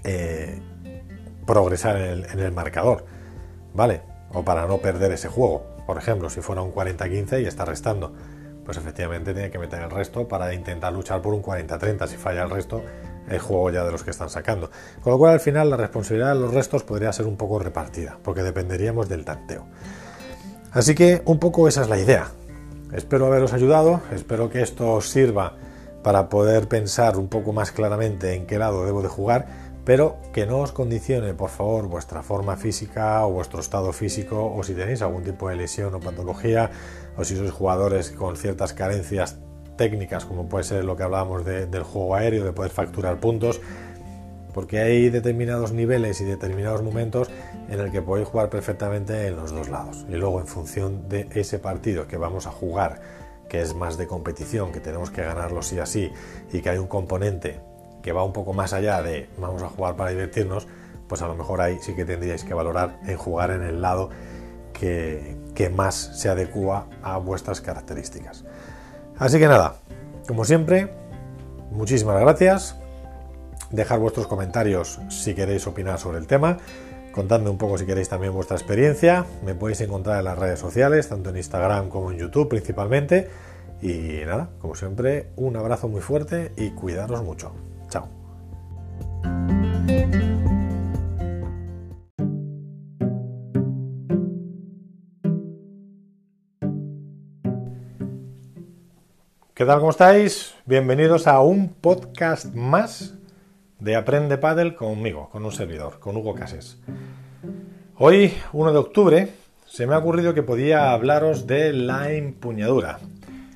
eh, 0.04 0.60
progresar 1.48 1.96
en 1.96 2.40
el, 2.40 2.52
marcador, 2.52 3.06
¿vale? 3.74 4.02
O 4.34 4.44
para 4.44 4.68
no 4.68 4.80
perder 4.80 5.14
ese 5.14 5.30
juego. 5.30 5.64
Por 5.88 5.98
ejemplo, 5.98 6.30
si 6.30 6.42
fuera 6.42 6.62
un 6.62 6.74
40-15 6.74 7.42
y 7.42 7.46
está 7.46 7.64
restando, 7.64 8.14
pues 8.66 8.78
efectivamente 8.78 9.34
tiene 9.34 9.50
que 9.50 9.58
meter 9.58 9.82
el 9.84 9.90
resto 9.90 10.28
para 10.28 10.54
intentar 10.54 10.92
luchar 10.92 11.22
por 11.22 11.34
un 11.34 11.42
40-30. 11.42 12.08
Si 12.08 12.18
falla 12.18 12.44
el 12.44 12.50
resto, 12.50 12.84
el 13.30 13.40
juego 13.40 13.72
ya 13.72 13.86
de 13.86 13.92
los 13.94 14.04
que 14.04 14.12
están 14.12 14.30
sacando. 14.30 14.70
Con 15.02 15.14
lo 15.14 15.18
cual 15.18 15.34
al 15.34 15.40
final 15.40 15.70
la 15.70 15.78
responsabilidad 15.78 16.34
de 16.34 16.42
los 16.42 16.54
restos 16.54 16.84
podría 16.84 17.14
ser 17.14 17.26
un 17.26 17.38
poco 17.38 17.58
repartida, 17.58 18.18
porque 18.22 18.44
dependeríamos 18.44 19.08
del 19.08 19.24
tanteo. 19.24 19.66
Así 20.74 20.94
que 20.94 21.22
un 21.26 21.40
poco 21.40 21.70
esa 21.70 21.82
es 21.82 21.90
la 21.90 21.98
idea. 21.98 22.28
Espero 22.94 23.28
haberos 23.28 23.54
ayudado, 23.54 24.02
espero 24.12 24.50
que 24.50 24.64
esto 24.64 24.94
os 24.94 25.10
sirva 25.10 25.54
para 26.02 26.28
poder 26.28 26.68
pensar 26.68 27.18
un 27.18 27.28
poco 27.28 27.54
más 27.54 27.72
claramente 27.72 28.34
en 28.34 28.48
qué 28.48 28.58
lado 28.58 28.84
debo 28.84 29.04
de 29.04 29.08
jugar, 29.08 29.46
pero 29.86 30.18
que 30.34 30.48
no 30.48 30.58
os 30.58 30.72
condicione, 30.72 31.36
por 31.36 31.52
favor, 31.52 31.88
vuestra 31.88 32.24
forma 32.24 32.58
física 32.58 33.24
o 33.28 33.32
vuestro 33.32 33.60
estado 33.60 33.94
físico, 33.94 34.52
o 34.52 34.64
si 34.64 34.74
tenéis 34.74 35.04
algún 35.04 35.24
tipo 35.24 35.50
de 35.50 35.56
lesión 35.56 35.94
o 35.94 36.00
patología, 36.00 36.72
o 37.16 37.24
si 37.24 37.36
sois 37.36 37.52
jugadores 37.52 38.10
con 38.10 38.38
ciertas 38.38 38.74
carencias 38.74 39.38
técnicas, 39.78 40.26
como 40.26 40.50
puede 40.50 40.64
ser 40.64 40.84
lo 40.84 40.98
que 40.98 41.04
hablábamos 41.04 41.46
del 41.46 41.84
juego 41.84 42.16
aéreo, 42.16 42.44
de 42.44 42.54
poder 42.54 42.72
facturar 42.72 43.20
puntos, 43.20 43.62
porque 44.54 44.80
hay 44.80 45.10
determinados 45.10 45.72
niveles 45.72 46.22
y 46.22 46.26
determinados 46.26 46.82
momentos 46.82 47.30
en 47.70 47.80
el 47.80 47.92
que 47.92 48.02
podéis 48.02 48.28
jugar 48.28 48.50
perfectamente 48.50 49.28
en 49.28 49.36
los 49.36 49.52
dos 49.52 49.70
lados. 49.70 50.06
Y 50.10 50.14
luego, 50.14 50.40
en 50.40 50.48
función 50.48 51.08
de 51.08 51.28
ese 51.34 51.60
partido 51.60 52.08
que 52.08 52.18
vamos 52.18 52.48
a 52.48 52.52
jugar, 52.52 53.02
que 53.48 53.62
es 53.62 53.74
más 53.76 53.98
de 53.98 54.08
competición, 54.08 54.72
que 54.72 54.80
tenemos 54.80 55.12
que 55.12 55.24
ganarlo 55.24 55.62
sí 55.62 55.80
así, 55.80 56.12
y 56.52 56.62
que 56.62 56.70
hay 56.70 56.78
un 56.78 56.88
componente 56.88 57.60
que 58.02 58.12
va 58.12 58.24
un 58.24 58.34
poco 58.34 58.54
más 58.54 58.74
allá 58.74 59.02
de 59.02 59.30
vamos 59.38 59.62
a 59.62 59.70
jugar 59.70 59.96
para 59.96 60.12
divertirnos, 60.12 60.68
pues 61.08 61.22
a 61.22 61.28
lo 61.28 61.36
mejor 61.36 61.62
ahí 61.62 61.78
sí 61.82 61.96
que 61.96 62.06
tendríais 62.06 62.44
que 62.44 62.54
valorar 62.54 63.00
en 63.06 63.18
jugar 63.18 63.52
en 63.52 63.64
el 63.64 63.82
lado 63.82 64.10
que, 64.74 65.36
que 65.56 65.70
más 65.70 65.96
se 66.14 66.30
adecua 66.30 66.88
a 67.04 67.18
vuestras 67.18 67.62
características. 67.62 68.46
Así 69.18 69.38
que 69.38 69.48
nada, 69.48 69.76
como 70.28 70.46
siempre, 70.46 70.94
muchísimas 71.72 72.22
gracias. 72.22 72.79
Dejar 73.72 74.00
vuestros 74.00 74.26
comentarios 74.26 75.00
si 75.10 75.36
queréis 75.36 75.68
opinar 75.68 76.00
sobre 76.00 76.18
el 76.18 76.26
tema. 76.26 76.58
Contadme 77.12 77.50
un 77.50 77.58
poco 77.58 77.78
si 77.78 77.86
queréis 77.86 78.10
también 78.10 78.34
vuestra 78.34 78.58
experiencia. 78.58 79.26
Me 79.46 79.54
podéis 79.54 79.82
encontrar 79.82 80.20
en 80.20 80.26
las 80.26 80.40
redes 80.40 80.60
sociales, 80.60 81.08
tanto 81.08 81.30
en 81.30 81.38
Instagram 81.38 81.90
como 81.90 82.12
en 82.12 82.18
YouTube 82.18 82.50
principalmente. 82.50 83.30
Y 83.82 84.26
nada, 84.26 84.50
como 84.60 84.74
siempre, 84.74 85.28
un 85.36 85.56
abrazo 85.56 85.88
muy 85.88 86.02
fuerte 86.02 86.52
y 86.58 86.72
cuidaros 86.72 87.24
mucho. 87.24 87.54
Chao. 87.90 88.10
¿Qué 99.54 99.66
tal? 99.66 99.80
¿Cómo 99.80 99.92
estáis? 99.92 100.56
Bienvenidos 100.66 101.28
a 101.28 101.42
un 101.42 101.70
podcast 101.70 102.56
más 102.56 103.19
de 103.80 103.96
Aprende 103.96 104.38
Paddle 104.38 104.76
conmigo, 104.76 105.30
con 105.30 105.46
un 105.46 105.52
servidor, 105.52 106.00
con 106.00 106.18
Hugo 106.18 106.36
Cases. 106.36 106.78
Hoy, 107.96 108.34
1 108.52 108.72
de 108.74 108.78
octubre, 108.78 109.30
se 109.66 109.88
me 109.88 109.94
ha 109.94 110.00
ocurrido 110.00 110.34
que 110.34 110.44
podía 110.44 110.92
hablaros 110.92 111.48
de 111.48 111.72
la 111.72 112.12
empuñadura. 112.12 113.00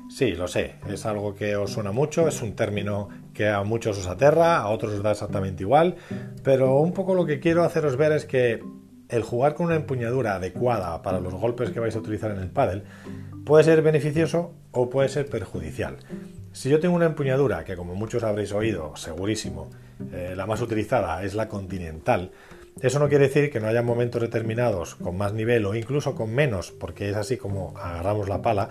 Sí, 0.10 0.32
lo 0.32 0.48
sé, 0.48 0.76
es 0.90 1.06
algo 1.06 1.36
que 1.36 1.56
os 1.56 1.72
suena 1.72 1.92
mucho, 1.92 2.28
es 2.28 2.42
un 2.42 2.56
término 2.56 3.10
que 3.34 3.50
a 3.50 3.64
muchos 3.64 3.98
os 3.98 4.08
aterra, 4.08 4.58
a 4.58 4.70
otros 4.70 4.94
os 4.94 5.04
da 5.04 5.12
exactamente 5.12 5.64
igual, 5.64 5.96
pero 6.44 6.78
un 6.78 6.94
poco 6.94 7.16
lo 7.16 7.26
que 7.26 7.40
quiero 7.40 7.64
haceros 7.64 7.98
ver 7.98 8.14
es 8.14 8.26
que 8.26 8.64
el 9.10 9.24
jugar 9.24 9.56
con 9.56 9.66
una 9.66 9.76
empuñadura 9.76 10.36
adecuada 10.36 11.02
para 11.02 11.20
los 11.20 11.34
golpes 11.34 11.72
que 11.72 11.80
vais 11.80 11.96
a 11.96 12.00
utilizar 12.00 12.32
en 12.32 12.40
el 12.40 12.50
paddle 12.50 12.84
Puede 13.44 13.66
ser 13.66 13.82
beneficioso 13.82 14.54
o 14.72 14.90
puede 14.90 15.10
ser 15.10 15.26
perjudicial. 15.26 15.98
Si 16.54 16.70
yo 16.70 16.80
tengo 16.80 16.96
una 16.96 17.08
empuñadura, 17.08 17.66
que 17.66 17.76
como 17.76 17.94
muchos 17.94 18.24
habréis 18.24 18.54
oído, 18.54 18.96
segurísimo, 18.96 19.70
eh, 20.12 20.34
la 20.36 20.46
más 20.46 20.62
utilizada 20.62 21.24
es 21.24 21.34
la 21.36 21.48
continental, 21.48 22.32
eso 22.82 23.00
no 23.00 23.08
quiere 23.08 23.28
decir 23.28 23.52
que 23.52 23.60
no 23.60 23.68
haya 23.68 23.82
momentos 23.82 24.22
determinados 24.22 24.96
con 24.96 25.16
más 25.16 25.34
nivel 25.34 25.66
o 25.66 25.76
incluso 25.76 26.16
con 26.16 26.34
menos, 26.34 26.72
porque 26.72 27.10
es 27.10 27.16
así 27.16 27.38
como 27.38 27.78
agarramos 27.78 28.28
la 28.28 28.42
pala, 28.42 28.70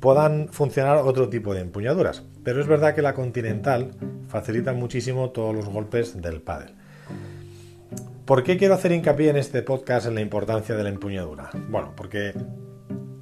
puedan 0.00 0.48
funcionar 0.48 0.98
otro 0.98 1.28
tipo 1.28 1.52
de 1.52 1.60
empuñaduras. 1.60 2.22
Pero 2.44 2.60
es 2.60 2.66
verdad 2.66 2.94
que 2.94 3.02
la 3.02 3.14
continental 3.14 3.90
facilita 4.28 4.72
muchísimo 4.72 5.30
todos 5.30 5.54
los 5.54 5.68
golpes 5.68 6.20
del 6.22 6.40
pádel. 6.40 6.74
¿Por 8.24 8.44
qué 8.44 8.56
quiero 8.56 8.74
hacer 8.74 8.92
hincapié 8.92 9.30
en 9.30 9.36
este 9.36 9.62
podcast 9.62 10.06
en 10.06 10.14
la 10.14 10.20
importancia 10.20 10.76
de 10.76 10.84
la 10.84 10.88
empuñadura? 10.90 11.50
Bueno, 11.68 11.92
porque 11.96 12.32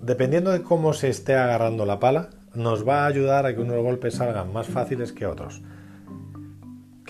dependiendo 0.02 0.50
de 0.50 0.62
cómo 0.62 0.92
se 0.92 1.08
esté 1.08 1.34
agarrando 1.34 1.86
la 1.86 1.98
pala, 1.98 2.30
nos 2.54 2.86
va 2.86 3.04
a 3.04 3.06
ayudar 3.06 3.46
a 3.46 3.54
que 3.54 3.60
unos 3.60 3.82
golpes 3.82 4.14
salgan 4.14 4.52
más 4.52 4.66
fáciles 4.66 5.12
que 5.12 5.26
otros. 5.26 5.62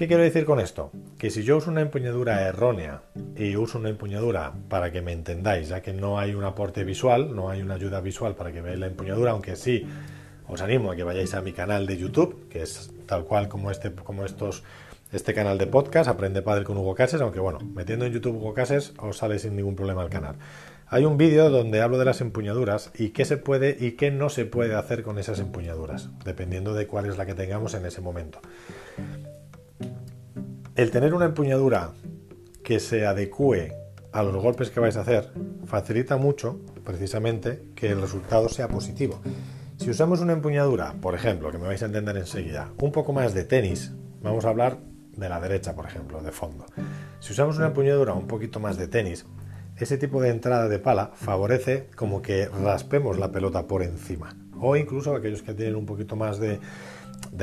¿Qué 0.00 0.08
quiero 0.08 0.22
decir 0.22 0.46
con 0.46 0.60
esto? 0.60 0.90
Que 1.18 1.28
si 1.28 1.42
yo 1.42 1.58
uso 1.58 1.70
una 1.70 1.82
empuñadura 1.82 2.40
errónea 2.48 3.02
y 3.36 3.54
uso 3.56 3.76
una 3.76 3.90
empuñadura 3.90 4.54
para 4.70 4.90
que 4.90 5.02
me 5.02 5.12
entendáis, 5.12 5.68
ya 5.68 5.82
que 5.82 5.92
no 5.92 6.18
hay 6.18 6.32
un 6.32 6.42
aporte 6.42 6.84
visual, 6.84 7.36
no 7.36 7.50
hay 7.50 7.60
una 7.60 7.74
ayuda 7.74 8.00
visual 8.00 8.34
para 8.34 8.50
que 8.50 8.62
veáis 8.62 8.78
la 8.78 8.86
empuñadura, 8.86 9.32
aunque 9.32 9.56
sí 9.56 9.86
os 10.48 10.62
animo 10.62 10.90
a 10.90 10.96
que 10.96 11.02
vayáis 11.02 11.34
a 11.34 11.42
mi 11.42 11.52
canal 11.52 11.86
de 11.86 11.98
YouTube, 11.98 12.48
que 12.48 12.62
es 12.62 12.90
tal 13.04 13.24
cual 13.24 13.48
como 13.48 13.70
este, 13.70 13.92
como 13.92 14.24
estos, 14.24 14.62
este 15.12 15.34
canal 15.34 15.58
de 15.58 15.66
podcast, 15.66 16.08
Aprende 16.08 16.40
Padre 16.40 16.64
con 16.64 16.78
Hugo 16.78 16.94
Cases, 16.94 17.20
aunque 17.20 17.40
bueno, 17.40 17.58
metiendo 17.74 18.06
en 18.06 18.14
YouTube 18.14 18.36
Hugo 18.36 18.54
Cases 18.54 18.94
os 19.00 19.18
sale 19.18 19.38
sin 19.38 19.54
ningún 19.54 19.76
problema 19.76 20.02
el 20.02 20.08
canal. 20.08 20.36
Hay 20.86 21.04
un 21.04 21.18
vídeo 21.18 21.50
donde 21.50 21.82
hablo 21.82 21.98
de 21.98 22.06
las 22.06 22.22
empuñaduras 22.22 22.90
y 22.94 23.10
qué 23.10 23.26
se 23.26 23.36
puede 23.36 23.76
y 23.78 23.92
qué 23.92 24.10
no 24.10 24.30
se 24.30 24.46
puede 24.46 24.76
hacer 24.76 25.02
con 25.02 25.18
esas 25.18 25.40
empuñaduras, 25.40 26.08
dependiendo 26.24 26.72
de 26.72 26.86
cuál 26.86 27.04
es 27.04 27.18
la 27.18 27.26
que 27.26 27.34
tengamos 27.34 27.74
en 27.74 27.84
ese 27.84 28.00
momento. 28.00 28.40
El 30.76 30.90
tener 30.92 31.14
una 31.14 31.26
empuñadura 31.26 31.92
que 32.62 32.78
se 32.78 33.04
adecue 33.04 33.72
a 34.12 34.22
los 34.22 34.36
golpes 34.36 34.70
que 34.70 34.80
vais 34.80 34.96
a 34.96 35.00
hacer 35.00 35.32
facilita 35.66 36.16
mucho, 36.16 36.60
precisamente, 36.84 37.64
que 37.74 37.90
el 37.90 38.00
resultado 38.00 38.48
sea 38.48 38.68
positivo. 38.68 39.20
Si 39.78 39.90
usamos 39.90 40.20
una 40.20 40.32
empuñadura, 40.32 40.94
por 41.00 41.14
ejemplo, 41.14 41.50
que 41.50 41.58
me 41.58 41.66
vais 41.66 41.82
a 41.82 41.86
entender 41.86 42.16
enseguida, 42.16 42.70
un 42.78 42.92
poco 42.92 43.12
más 43.12 43.34
de 43.34 43.44
tenis, 43.44 43.92
vamos 44.22 44.44
a 44.44 44.50
hablar 44.50 44.78
de 45.16 45.28
la 45.28 45.40
derecha, 45.40 45.74
por 45.74 45.86
ejemplo, 45.86 46.22
de 46.22 46.30
fondo. 46.30 46.66
Si 47.18 47.32
usamos 47.32 47.56
una 47.56 47.66
empuñadura 47.66 48.14
un 48.14 48.28
poquito 48.28 48.60
más 48.60 48.76
de 48.76 48.86
tenis, 48.86 49.26
ese 49.76 49.98
tipo 49.98 50.22
de 50.22 50.30
entrada 50.30 50.68
de 50.68 50.78
pala 50.78 51.10
favorece 51.14 51.88
como 51.96 52.22
que 52.22 52.46
raspemos 52.46 53.18
la 53.18 53.32
pelota 53.32 53.66
por 53.66 53.82
encima. 53.82 54.36
O 54.60 54.76
incluso 54.76 55.14
aquellos 55.14 55.42
que 55.42 55.54
tienen 55.54 55.74
un 55.74 55.86
poquito 55.86 56.16
más 56.16 56.38
de, 56.38 56.60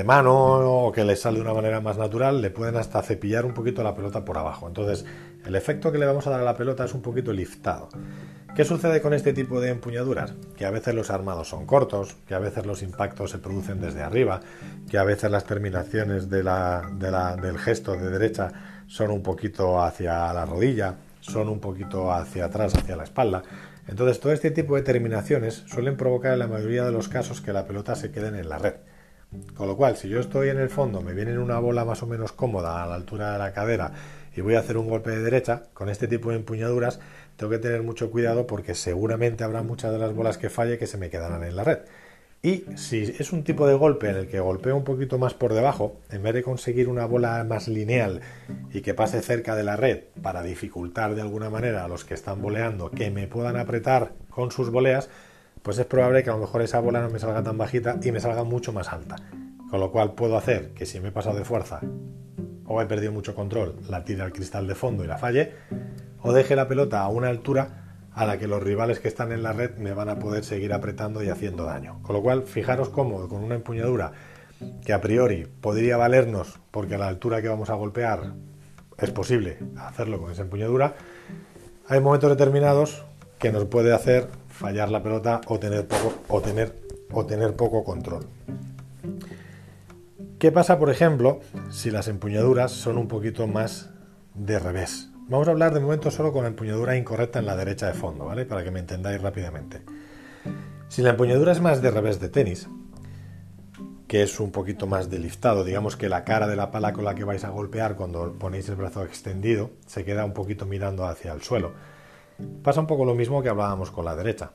mano 0.03 0.33
o 0.35 0.91
que 0.91 1.03
les 1.03 1.21
sale 1.21 1.37
de 1.37 1.43
una 1.43 1.53
manera 1.53 1.81
más 1.81 1.97
natural, 1.97 2.41
le 2.41 2.49
pueden 2.49 2.77
hasta 2.77 3.01
cepillar 3.01 3.45
un 3.45 3.53
poquito 3.53 3.83
la 3.83 3.95
pelota 3.95 4.25
por 4.25 4.37
abajo. 4.37 4.67
Entonces, 4.67 5.05
el 5.45 5.55
efecto 5.55 5.91
que 5.91 5.97
le 5.97 6.05
vamos 6.05 6.27
a 6.27 6.31
dar 6.31 6.41
a 6.41 6.43
la 6.43 6.55
pelota 6.55 6.85
es 6.85 6.93
un 6.93 7.01
poquito 7.01 7.31
liftado. 7.31 7.89
¿Qué 8.55 8.65
sucede 8.65 9.01
con 9.01 9.13
este 9.13 9.33
tipo 9.33 9.61
de 9.61 9.69
empuñaduras? 9.69 10.33
Que 10.55 10.65
a 10.65 10.71
veces 10.71 10.95
los 10.95 11.11
armados 11.11 11.47
son 11.47 11.65
cortos, 11.65 12.15
que 12.27 12.33
a 12.33 12.39
veces 12.39 12.65
los 12.65 12.81
impactos 12.81 13.31
se 13.31 13.37
producen 13.37 13.79
desde 13.79 14.01
arriba, 14.01 14.39
que 14.89 14.97
a 14.97 15.03
veces 15.03 15.29
las 15.29 15.45
terminaciones 15.45 16.29
del 16.29 17.57
gesto 17.59 17.93
de 17.93 18.09
derecha 18.09 18.51
son 18.87 19.11
un 19.11 19.21
poquito 19.21 19.79
hacia 19.81 20.33
la 20.33 20.45
rodilla, 20.45 20.95
son 21.19 21.49
un 21.49 21.59
poquito 21.59 22.11
hacia 22.11 22.45
atrás, 22.45 22.73
hacia 22.75 22.95
la 22.95 23.03
espalda. 23.03 23.43
Entonces, 23.87 24.19
todo 24.19 24.33
este 24.33 24.51
tipo 24.51 24.75
de 24.75 24.81
terminaciones 24.81 25.63
suelen 25.67 25.95
provocar 25.95 26.33
en 26.33 26.39
la 26.39 26.47
mayoría 26.47 26.83
de 26.83 26.91
los 26.91 27.07
casos 27.07 27.41
que 27.41 27.53
la 27.53 27.65
pelota 27.65 27.95
se 27.95 28.11
quede 28.11 28.27
en 28.27 28.49
la 28.49 28.57
red. 28.57 28.73
Con 29.55 29.67
lo 29.67 29.75
cual, 29.75 29.97
si 29.97 30.07
yo 30.07 30.19
estoy 30.19 30.49
en 30.49 30.59
el 30.59 30.69
fondo, 30.69 31.01
me 31.01 31.13
viene 31.13 31.37
una 31.37 31.59
bola 31.59 31.83
más 31.83 32.01
o 32.01 32.07
menos 32.07 32.31
cómoda 32.31 32.83
a 32.83 32.87
la 32.87 32.95
altura 32.95 33.33
de 33.33 33.39
la 33.39 33.51
cadera 33.51 33.91
y 34.35 34.41
voy 34.41 34.55
a 34.55 34.59
hacer 34.59 34.77
un 34.77 34.87
golpe 34.87 35.09
de 35.09 35.21
derecha, 35.21 35.63
con 35.73 35.89
este 35.89 36.07
tipo 36.07 36.29
de 36.29 36.37
empuñaduras 36.37 36.99
tengo 37.35 37.51
que 37.51 37.59
tener 37.59 37.83
mucho 37.83 38.09
cuidado 38.09 38.47
porque 38.47 38.73
seguramente 38.75 39.43
habrá 39.43 39.63
muchas 39.63 39.91
de 39.91 39.99
las 39.99 40.13
bolas 40.13 40.37
que 40.37 40.49
falle 40.49 40.77
que 40.77 40.87
se 40.87 40.97
me 40.97 41.09
quedarán 41.09 41.43
en 41.43 41.55
la 41.55 41.63
red. 41.63 41.79
Y 42.43 42.65
si 42.75 43.01
es 43.01 43.33
un 43.33 43.43
tipo 43.43 43.67
de 43.67 43.73
golpe 43.73 44.09
en 44.09 44.15
el 44.15 44.27
que 44.27 44.39
golpeo 44.39 44.75
un 44.75 44.83
poquito 44.83 45.17
más 45.17 45.33
por 45.33 45.53
debajo, 45.53 45.99
en 46.11 46.21
vez 46.21 46.35
de 46.35 46.43
conseguir 46.43 46.87
una 46.87 47.05
bola 47.05 47.43
más 47.43 47.67
lineal 47.67 48.21
y 48.71 48.81
que 48.81 48.93
pase 48.93 49.21
cerca 49.21 49.55
de 49.55 49.63
la 49.63 49.75
red 49.75 50.03
para 50.21 50.43
dificultar 50.43 51.15
de 51.15 51.21
alguna 51.21 51.49
manera 51.49 51.83
a 51.83 51.87
los 51.87 52.05
que 52.05 52.13
están 52.13 52.41
boleando 52.41 52.91
que 52.91 53.09
me 53.09 53.27
puedan 53.27 53.57
apretar 53.57 54.13
con 54.29 54.51
sus 54.51 54.69
boleas, 54.69 55.09
pues 55.61 55.77
es 55.79 55.85
probable 55.85 56.23
que 56.23 56.29
a 56.29 56.33
lo 56.33 56.39
mejor 56.39 56.61
esa 56.61 56.79
bola 56.79 57.01
no 57.01 57.09
me 57.09 57.19
salga 57.19 57.43
tan 57.43 57.57
bajita 57.57 57.97
y 58.01 58.11
me 58.11 58.19
salga 58.19 58.43
mucho 58.43 58.73
más 58.73 58.91
alta. 58.91 59.15
Con 59.69 59.79
lo 59.79 59.91
cual 59.91 60.13
puedo 60.13 60.37
hacer 60.37 60.69
que 60.73 60.85
si 60.85 60.99
me 60.99 61.09
he 61.09 61.11
pasado 61.11 61.37
de 61.37 61.43
fuerza 61.43 61.81
o 62.65 62.81
he 62.81 62.85
perdido 62.85 63.11
mucho 63.11 63.35
control, 63.35 63.75
la 63.89 64.03
tire 64.03 64.21
al 64.21 64.33
cristal 64.33 64.67
de 64.67 64.75
fondo 64.75 65.03
y 65.03 65.07
la 65.07 65.17
falle, 65.17 65.53
o 66.21 66.33
deje 66.33 66.55
la 66.55 66.67
pelota 66.67 67.01
a 67.01 67.07
una 67.09 67.29
altura 67.29 67.83
a 68.13 68.25
la 68.25 68.37
que 68.37 68.47
los 68.47 68.61
rivales 68.61 68.99
que 68.99 69.07
están 69.07 69.31
en 69.31 69.43
la 69.43 69.53
red 69.53 69.77
me 69.77 69.93
van 69.93 70.09
a 70.09 70.19
poder 70.19 70.43
seguir 70.43 70.73
apretando 70.73 71.23
y 71.23 71.29
haciendo 71.29 71.65
daño. 71.65 71.99
Con 72.01 72.15
lo 72.15 72.21
cual, 72.21 72.43
fijaros 72.43 72.89
cómo 72.89 73.27
con 73.27 73.43
una 73.43 73.55
empuñadura 73.55 74.11
que 74.83 74.91
a 74.91 75.01
priori 75.01 75.47
podría 75.61 75.97
valernos 75.97 76.59
porque 76.71 76.95
a 76.95 76.97
la 76.97 77.07
altura 77.07 77.41
que 77.41 77.47
vamos 77.47 77.69
a 77.69 77.75
golpear 77.75 78.33
es 78.97 79.11
posible 79.11 79.59
hacerlo 79.77 80.19
con 80.19 80.31
esa 80.31 80.41
empuñadura, 80.41 80.95
hay 81.87 81.99
momentos 81.99 82.29
determinados 82.29 83.05
que 83.37 83.51
nos 83.51 83.65
puede 83.65 83.93
hacer 83.93 84.29
fallar 84.57 84.89
la 84.89 85.01
pelota 85.01 85.41
o 85.47 85.59
tener 85.59 85.87
poco, 85.87 86.13
o 86.27 86.41
tener, 86.41 86.75
o 87.11 87.25
tener 87.25 87.55
poco 87.55 87.83
control. 87.83 88.27
¿Qué 90.39 90.51
pasa, 90.51 90.77
por 90.77 90.89
ejemplo, 90.89 91.39
si 91.69 91.89
las 91.91 92.07
empuñaduras 92.07 92.71
son 92.71 92.97
un 92.97 93.07
poquito 93.07 93.47
más 93.47 93.89
de 94.37 94.59
revés. 94.59 95.09
Vamos 95.29 95.47
a 95.47 95.51
hablar 95.51 95.73
de 95.73 95.79
momento 95.79 96.11
solo 96.11 96.31
con 96.31 96.43
la 96.43 96.49
empuñadura 96.49 96.95
incorrecta 96.95 97.39
en 97.39 97.47
la 97.47 97.57
derecha 97.57 97.87
de 97.87 97.93
fondo, 97.93 98.25
¿vale? 98.25 98.45
Para 98.45 98.63
que 98.63 98.71
me 98.71 98.79
entendáis 98.79 99.21
rápidamente. 99.21 99.81
Si 100.87 101.01
la 101.01 101.09
empuñadura 101.09 101.51
es 101.51 101.59
más 101.59 101.81
de 101.81 101.91
revés 101.91 102.19
de 102.19 102.29
tenis, 102.29 102.69
que 104.07 104.23
es 104.23 104.39
un 104.39 104.51
poquito 104.51 104.87
más 104.87 105.09
deliftado, 105.09 105.65
digamos 105.65 105.97
que 105.97 106.07
la 106.07 106.23
cara 106.23 106.47
de 106.47 106.55
la 106.55 106.71
pala 106.71 106.93
con 106.93 107.03
la 107.03 107.13
que 107.13 107.25
vais 107.25 107.43
a 107.43 107.49
golpear 107.49 107.95
cuando 107.95 108.33
ponéis 108.39 108.69
el 108.69 108.75
brazo 108.75 109.03
extendido 109.03 109.71
se 109.85 110.05
queda 110.05 110.23
un 110.23 110.33
poquito 110.33 110.65
mirando 110.65 111.05
hacia 111.05 111.33
el 111.33 111.41
suelo. 111.41 111.73
Pasa 112.63 112.79
un 112.79 112.87
poco 112.87 113.05
lo 113.05 113.15
mismo 113.15 113.41
que 113.41 113.49
hablábamos 113.49 113.91
con 113.91 114.05
la 114.05 114.15
derecha. 114.15 114.51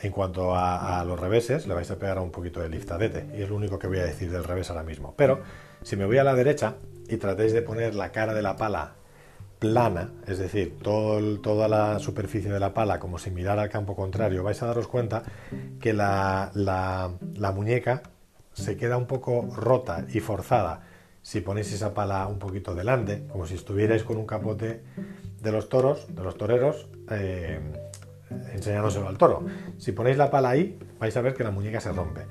En 0.00 0.12
cuanto 0.12 0.54
a, 0.54 1.04
los 1.04 1.18
reveses, 1.18 1.66
le 1.66 1.74
vais 1.74 1.90
a 1.90 1.98
pegar 1.98 2.18
un 2.20 2.30
poquito 2.30 2.60
de 2.60 2.68
liftadete, 2.68 3.26
y 3.36 3.42
es 3.42 3.48
lo 3.48 3.56
único 3.56 3.78
que 3.80 3.88
voy 3.88 3.98
a 3.98 4.04
decir 4.04 4.30
del 4.30 4.44
revés 4.44 4.70
ahora 4.70 4.84
mismo. 4.84 5.14
Pero 5.16 5.40
si 5.82 5.96
me 5.96 6.06
voy 6.06 6.18
a 6.18 6.24
la 6.24 6.34
derecha 6.34 6.76
y 7.08 7.16
tratéis 7.16 7.52
de 7.52 7.62
poner 7.62 7.96
la 7.96 8.12
cara 8.12 8.32
de 8.32 8.42
la 8.42 8.56
pala 8.56 8.94
plana, 9.58 10.12
es 10.28 10.38
decir, 10.38 10.78
toda 10.80 11.68
la 11.68 11.98
superficie 11.98 12.50
de 12.50 12.60
la 12.60 12.74
pala 12.74 13.00
como 13.00 13.18
si 13.18 13.32
mirara 13.32 13.62
al 13.62 13.70
campo 13.70 13.96
contrario, 13.96 14.44
vais 14.44 14.62
a 14.62 14.66
daros 14.66 14.86
cuenta 14.86 15.24
que 15.80 15.92
la, 15.92 16.52
la 16.54 17.52
muñeca 17.52 18.02
se 18.52 18.76
queda 18.76 18.96
un 18.96 19.06
poco 19.06 19.48
rota 19.56 20.04
y 20.12 20.20
forzada 20.20 20.82
si 21.22 21.40
ponéis 21.40 21.72
esa 21.72 21.92
pala 21.92 22.26
un 22.26 22.38
poquito 22.38 22.74
delante, 22.74 23.26
como 23.28 23.46
si 23.46 23.54
estuvierais 23.54 24.04
con 24.04 24.16
un 24.16 24.26
capote 24.26 24.82
de 25.42 25.52
los 25.52 25.68
toros, 25.68 26.06
de 26.14 26.22
los 26.22 26.36
toreros, 26.36 26.88
eh, 27.10 27.60
enseñándoselo 28.52 29.08
al 29.08 29.18
toro. 29.18 29.44
Si 29.78 29.92
ponéis 29.92 30.16
la 30.16 30.30
pala 30.30 30.50
ahí, 30.50 30.78
vais 30.98 31.16
a 31.16 31.20
ver 31.20 31.34
que 31.34 31.44
la 31.44 31.50
muñeca 31.50 31.80
se 31.80 31.92
rompe. 31.92 32.22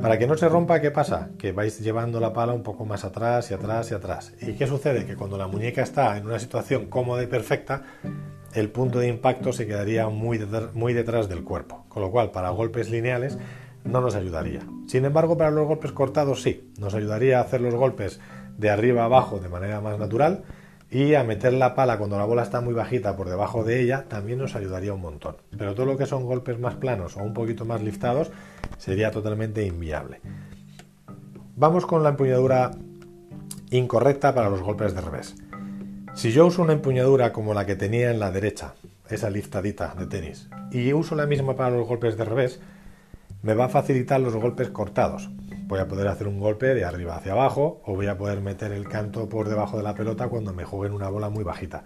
Para 0.00 0.18
que 0.18 0.26
no 0.26 0.36
se 0.36 0.48
rompa, 0.48 0.80
¿qué 0.80 0.90
pasa? 0.90 1.30
Que 1.38 1.52
vais 1.52 1.80
llevando 1.80 2.20
la 2.20 2.32
pala 2.32 2.54
un 2.54 2.62
poco 2.62 2.86
más 2.86 3.04
atrás 3.04 3.50
y 3.50 3.54
atrás 3.54 3.90
y 3.90 3.94
atrás. 3.94 4.32
¿Y 4.40 4.54
qué 4.54 4.66
sucede? 4.66 5.04
Que 5.04 5.14
cuando 5.14 5.36
la 5.36 5.46
muñeca 5.46 5.82
está 5.82 6.16
en 6.16 6.26
una 6.26 6.38
situación 6.38 6.86
cómoda 6.86 7.22
y 7.22 7.26
perfecta, 7.26 7.82
el 8.54 8.70
punto 8.70 8.98
de 8.98 9.08
impacto 9.08 9.52
se 9.52 9.66
quedaría 9.66 10.08
muy, 10.08 10.40
muy 10.72 10.94
detrás 10.94 11.28
del 11.28 11.44
cuerpo. 11.44 11.84
Con 11.88 12.02
lo 12.02 12.10
cual, 12.10 12.30
para 12.30 12.48
golpes 12.50 12.88
lineales, 12.88 13.36
no 13.84 14.00
nos 14.00 14.14
ayudaría. 14.14 14.60
Sin 14.86 15.04
embargo, 15.04 15.36
para 15.36 15.50
los 15.50 15.66
golpes 15.66 15.92
cortados 15.92 16.42
sí, 16.42 16.72
nos 16.78 16.94
ayudaría 16.94 17.38
a 17.38 17.42
hacer 17.42 17.60
los 17.60 17.74
golpes 17.74 18.20
de 18.56 18.70
arriba 18.70 19.02
a 19.02 19.06
abajo 19.06 19.38
de 19.38 19.48
manera 19.48 19.80
más 19.80 19.98
natural 19.98 20.44
y 20.90 21.14
a 21.14 21.22
meter 21.22 21.52
la 21.52 21.74
pala 21.74 21.98
cuando 21.98 22.18
la 22.18 22.24
bola 22.24 22.42
está 22.42 22.60
muy 22.60 22.74
bajita 22.74 23.16
por 23.16 23.28
debajo 23.28 23.62
de 23.62 23.80
ella 23.80 24.06
también 24.08 24.38
nos 24.38 24.56
ayudaría 24.56 24.92
un 24.92 25.00
montón. 25.00 25.36
Pero 25.56 25.74
todo 25.74 25.86
lo 25.86 25.96
que 25.96 26.06
son 26.06 26.26
golpes 26.26 26.58
más 26.58 26.74
planos 26.74 27.16
o 27.16 27.20
un 27.20 27.32
poquito 27.32 27.64
más 27.64 27.80
liftados 27.80 28.30
sería 28.78 29.10
totalmente 29.10 29.64
inviable. 29.64 30.20
Vamos 31.56 31.86
con 31.86 32.02
la 32.02 32.10
empuñadura 32.10 32.72
incorrecta 33.70 34.34
para 34.34 34.50
los 34.50 34.62
golpes 34.62 34.94
de 34.94 35.00
revés. 35.00 35.36
Si 36.14 36.32
yo 36.32 36.46
uso 36.46 36.62
una 36.62 36.72
empuñadura 36.72 37.32
como 37.32 37.54
la 37.54 37.66
que 37.66 37.76
tenía 37.76 38.10
en 38.10 38.18
la 38.18 38.32
derecha, 38.32 38.74
esa 39.08 39.30
liftadita 39.30 39.94
de 39.96 40.06
tenis, 40.06 40.48
y 40.72 40.92
uso 40.92 41.14
la 41.14 41.26
misma 41.26 41.54
para 41.54 41.76
los 41.76 41.86
golpes 41.86 42.16
de 42.16 42.24
revés, 42.24 42.60
me 43.42 43.54
va 43.54 43.66
a 43.66 43.68
facilitar 43.68 44.20
los 44.20 44.34
golpes 44.34 44.70
cortados. 44.70 45.30
Voy 45.70 45.78
a 45.78 45.86
poder 45.86 46.08
hacer 46.08 46.26
un 46.26 46.40
golpe 46.40 46.74
de 46.74 46.84
arriba 46.84 47.14
hacia 47.14 47.30
abajo 47.30 47.80
o 47.84 47.94
voy 47.94 48.08
a 48.08 48.18
poder 48.18 48.40
meter 48.40 48.72
el 48.72 48.88
canto 48.88 49.28
por 49.28 49.48
debajo 49.48 49.76
de 49.76 49.84
la 49.84 49.94
pelota 49.94 50.26
cuando 50.26 50.52
me 50.52 50.64
jueguen 50.64 50.92
una 50.92 51.08
bola 51.08 51.30
muy 51.30 51.44
bajita. 51.44 51.84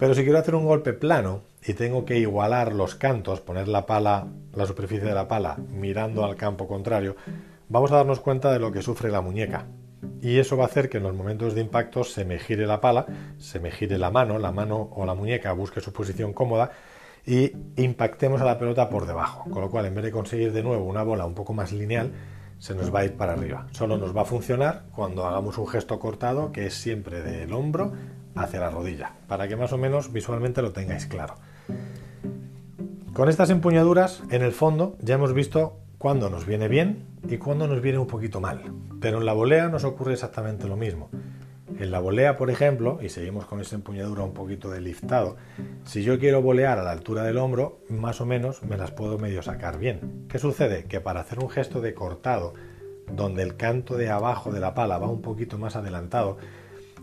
Pero 0.00 0.14
si 0.14 0.24
quiero 0.24 0.40
hacer 0.40 0.56
un 0.56 0.66
golpe 0.66 0.92
plano 0.94 1.42
y 1.64 1.74
tengo 1.74 2.04
que 2.04 2.18
igualar 2.18 2.74
los 2.74 2.96
cantos, 2.96 3.40
poner 3.40 3.68
la 3.68 3.86
pala, 3.86 4.26
la 4.52 4.66
superficie 4.66 5.06
de 5.06 5.14
la 5.14 5.28
pala 5.28 5.58
mirando 5.70 6.24
al 6.24 6.34
campo 6.34 6.66
contrario, 6.66 7.14
vamos 7.68 7.92
a 7.92 7.98
darnos 7.98 8.18
cuenta 8.18 8.52
de 8.52 8.58
lo 8.58 8.72
que 8.72 8.82
sufre 8.82 9.12
la 9.12 9.20
muñeca. 9.20 9.66
Y 10.20 10.38
eso 10.38 10.56
va 10.56 10.64
a 10.64 10.66
hacer 10.66 10.88
que 10.88 10.96
en 10.96 11.04
los 11.04 11.14
momentos 11.14 11.54
de 11.54 11.60
impacto 11.60 12.02
se 12.02 12.24
me 12.24 12.40
gire 12.40 12.66
la 12.66 12.80
pala, 12.80 13.06
se 13.38 13.60
me 13.60 13.70
gire 13.70 13.96
la 13.96 14.10
mano, 14.10 14.40
la 14.40 14.50
mano 14.50 14.90
o 14.92 15.06
la 15.06 15.14
muñeca 15.14 15.52
busque 15.52 15.80
su 15.80 15.92
posición 15.92 16.32
cómoda 16.32 16.72
y 17.24 17.52
impactemos 17.76 18.40
a 18.40 18.44
la 18.44 18.58
pelota 18.58 18.90
por 18.90 19.06
debajo. 19.06 19.48
Con 19.48 19.62
lo 19.62 19.70
cual, 19.70 19.86
en 19.86 19.94
vez 19.94 20.02
de 20.02 20.10
conseguir 20.10 20.52
de 20.52 20.64
nuevo 20.64 20.84
una 20.84 21.04
bola 21.04 21.26
un 21.26 21.34
poco 21.34 21.54
más 21.54 21.70
lineal, 21.70 22.10
se 22.58 22.74
nos 22.74 22.94
va 22.94 23.00
a 23.00 23.04
ir 23.04 23.16
para 23.16 23.32
arriba. 23.32 23.66
Solo 23.72 23.96
nos 23.96 24.16
va 24.16 24.22
a 24.22 24.24
funcionar 24.24 24.84
cuando 24.94 25.26
hagamos 25.26 25.58
un 25.58 25.66
gesto 25.66 25.98
cortado 25.98 26.52
que 26.52 26.66
es 26.66 26.74
siempre 26.74 27.22
del 27.22 27.52
hombro 27.52 27.92
hacia 28.34 28.60
la 28.60 28.70
rodilla, 28.70 29.12
para 29.26 29.48
que 29.48 29.56
más 29.56 29.72
o 29.72 29.78
menos 29.78 30.12
visualmente 30.12 30.62
lo 30.62 30.72
tengáis 30.72 31.06
claro. 31.06 31.34
Con 33.12 33.28
estas 33.28 33.50
empuñaduras, 33.50 34.22
en 34.30 34.42
el 34.42 34.52
fondo, 34.52 34.96
ya 35.00 35.16
hemos 35.16 35.32
visto 35.32 35.78
cuándo 35.98 36.30
nos 36.30 36.46
viene 36.46 36.68
bien 36.68 37.06
y 37.28 37.38
cuándo 37.38 37.66
nos 37.66 37.80
viene 37.82 37.98
un 37.98 38.06
poquito 38.06 38.40
mal. 38.40 38.62
Pero 39.00 39.18
en 39.18 39.26
la 39.26 39.32
volea 39.32 39.68
nos 39.68 39.84
ocurre 39.84 40.12
exactamente 40.12 40.68
lo 40.68 40.76
mismo. 40.76 41.10
En 41.78 41.92
la 41.92 42.00
volea, 42.00 42.36
por 42.36 42.50
ejemplo, 42.50 42.98
y 43.00 43.08
seguimos 43.08 43.46
con 43.46 43.60
esa 43.60 43.76
empuñadura 43.76 44.24
un 44.24 44.34
poquito 44.34 44.68
de 44.68 44.80
liftado, 44.80 45.36
si 45.84 46.02
yo 46.02 46.18
quiero 46.18 46.42
volear 46.42 46.78
a 46.80 46.82
la 46.82 46.90
altura 46.90 47.22
del 47.22 47.38
hombro, 47.38 47.78
más 47.88 48.20
o 48.20 48.26
menos 48.26 48.64
me 48.64 48.76
las 48.76 48.90
puedo 48.90 49.16
medio 49.16 49.42
sacar 49.42 49.78
bien. 49.78 50.26
¿Qué 50.28 50.40
sucede? 50.40 50.86
Que 50.86 51.00
para 51.00 51.20
hacer 51.20 51.38
un 51.38 51.48
gesto 51.48 51.80
de 51.80 51.94
cortado, 51.94 52.54
donde 53.12 53.44
el 53.44 53.56
canto 53.56 53.96
de 53.96 54.10
abajo 54.10 54.50
de 54.50 54.58
la 54.58 54.74
pala 54.74 54.98
va 54.98 55.08
un 55.08 55.22
poquito 55.22 55.56
más 55.56 55.76
adelantado, 55.76 56.38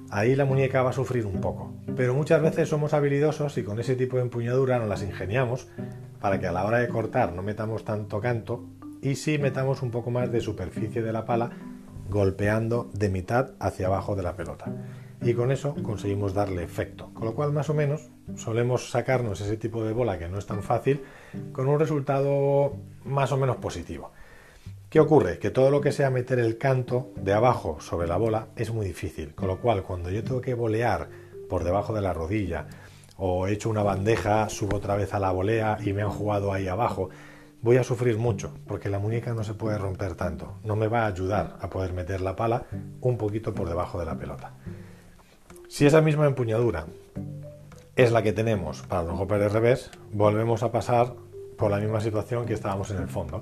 ahí 0.10 0.36
la 0.36 0.44
muñeca 0.44 0.84
va 0.84 0.90
a 0.90 0.94
sufrir 0.94 1.26
un 1.26 1.40
poco. 1.40 1.74
Pero 1.96 2.14
muchas 2.14 2.42
veces 2.42 2.68
somos 2.68 2.94
habilidosos 2.94 3.58
y 3.58 3.64
con 3.64 3.80
ese 3.80 3.96
tipo 3.96 4.18
de 4.18 4.24
empuñadura 4.24 4.78
nos 4.78 4.90
las 4.90 5.04
ingeniamos 5.04 5.70
para 6.20 6.38
que 6.42 6.48
a 6.48 6.52
la 6.52 6.66
hora 6.66 6.80
de 6.80 6.90
cortar 6.90 7.32
no 7.32 7.42
metamos 7.44 7.86
tanto 7.86 8.20
canto 8.20 8.66
y 9.02 9.16
sí 9.16 9.38
metamos 9.38 9.82
un 9.82 9.92
poco 9.92 10.12
más 10.12 10.32
de 10.34 10.42
superficie 10.42 11.02
de 11.02 11.14
la 11.14 11.24
pala 11.24 11.52
golpeando 12.10 12.90
de 12.94 13.10
mitad 13.10 13.52
hacia 13.60 13.88
abajo 13.88 14.16
de 14.16 14.24
la 14.24 14.36
pelota. 14.36 14.66
Y 15.22 15.34
con 15.34 15.52
eso 15.52 15.76
conseguimos 15.82 16.34
darle 16.34 16.64
efecto. 16.64 17.10
Con 17.14 17.26
lo 17.26 17.34
cual, 17.34 17.52
más 17.52 17.70
o 17.70 17.74
menos, 17.74 18.10
solemos 18.36 18.92
sacarnos 18.92 19.42
ese 19.42 19.58
tipo 19.58 19.84
de 19.84 19.94
bola 19.94 20.20
que 20.20 20.28
no 20.28 20.38
es 20.38 20.46
tan 20.46 20.62
fácil 20.62 21.04
con 21.52 21.68
un 21.68 21.80
resultado 21.80 22.76
más 23.06 23.32
o 23.32 23.38
menos 23.38 23.58
positivo. 23.58 24.12
¿Qué 24.90 25.00
ocurre? 25.00 25.40
Que 25.40 25.50
todo 25.50 25.72
lo 25.72 25.82
que 25.82 25.92
sea 25.92 26.10
meter 26.10 26.40
el 26.40 26.58
canto 26.58 27.12
de 27.16 27.34
abajo 27.34 27.82
sobre 27.82 28.08
la 28.08 28.18
bola 28.18 28.48
es 28.56 28.72
muy 28.72 28.86
difícil. 28.86 29.34
Con 29.34 29.48
lo 29.48 29.60
cual, 29.60 29.84
cuando 29.84 30.10
yo 30.10 30.24
tengo 30.24 30.42
que 30.42 30.54
volear 30.54 31.10
por 31.50 31.64
debajo 31.64 31.94
de 31.94 32.02
la 32.02 32.14
rodilla 32.14 32.68
o 33.18 33.48
he 33.48 33.54
hecho 33.54 33.70
una 33.70 33.84
bandeja, 33.84 34.48
subo 34.50 34.78
otra 34.78 34.96
vez 34.96 35.14
a 35.14 35.20
la 35.20 35.32
volea 35.32 35.78
y 35.84 35.94
me 35.94 36.02
han 36.02 36.10
jugado 36.10 36.54
ahí 36.54 36.68
abajo, 36.68 37.10
voy 37.66 37.78
a 37.78 37.84
sufrir 37.84 38.20
mucho 38.20 38.54
porque 38.68 38.92
la 38.92 39.00
muñeca 39.00 39.34
no 39.34 39.44
se 39.44 39.56
puede 39.56 39.80
romper 39.80 40.14
tanto. 40.14 40.54
No 40.64 40.76
me 40.76 40.88
va 40.88 41.02
a 41.02 41.08
ayudar 41.08 41.58
a 41.60 41.68
poder 41.68 41.94
meter 41.94 42.22
la 42.22 42.36
pala 42.36 42.68
un 43.02 43.18
poquito 43.18 43.56
por 43.56 43.68
debajo 43.68 44.00
de 44.00 44.06
la 44.06 44.16
pelota. 44.16 44.54
Si 45.68 45.88
esa 45.88 46.00
misma 46.00 46.28
empuñadura 46.28 46.86
es 47.96 48.12
la 48.12 48.22
que 48.22 48.34
tenemos 48.34 48.84
para 48.84 49.02
los 49.02 49.18
golpes 49.18 49.40
de 49.40 49.50
revés, 49.50 49.90
volvemos 50.14 50.62
a 50.62 50.72
pasar 50.72 51.14
por 51.58 51.72
la 51.72 51.80
misma 51.80 52.02
situación 52.02 52.46
que 52.46 52.54
estábamos 52.54 52.92
en 52.92 52.98
el 52.98 53.08
fondo. 53.08 53.42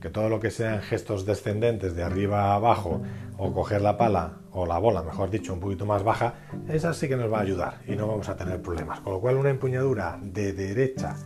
Que 0.00 0.10
todo 0.10 0.28
lo 0.28 0.38
que 0.38 0.52
sean 0.52 0.80
gestos 0.80 1.26
descendentes 1.26 1.96
de 1.96 2.04
arriba 2.04 2.52
a 2.52 2.54
abajo 2.54 3.02
o 3.36 3.52
coger 3.52 3.82
la 3.82 3.96
pala 3.96 4.42
o 4.52 4.64
la 4.64 4.78
bola, 4.78 5.02
mejor 5.02 5.28
dicho, 5.28 5.52
un 5.52 5.58
poquito 5.58 5.84
más 5.86 6.04
baja, 6.04 6.34
esa 6.68 6.94
sí 6.94 7.08
que 7.08 7.16
nos 7.16 7.32
va 7.32 7.38
a 7.38 7.42
ayudar 7.42 7.80
y 7.88 7.96
no 7.96 8.06
vamos 8.06 8.28
a 8.28 8.36
tener 8.36 8.62
problemas. 8.62 9.00
Con 9.00 9.14
lo 9.14 9.20
cual 9.20 9.36
una 9.36 9.50
empuñadura 9.50 10.20
de 10.22 10.52
derecha 10.52 11.16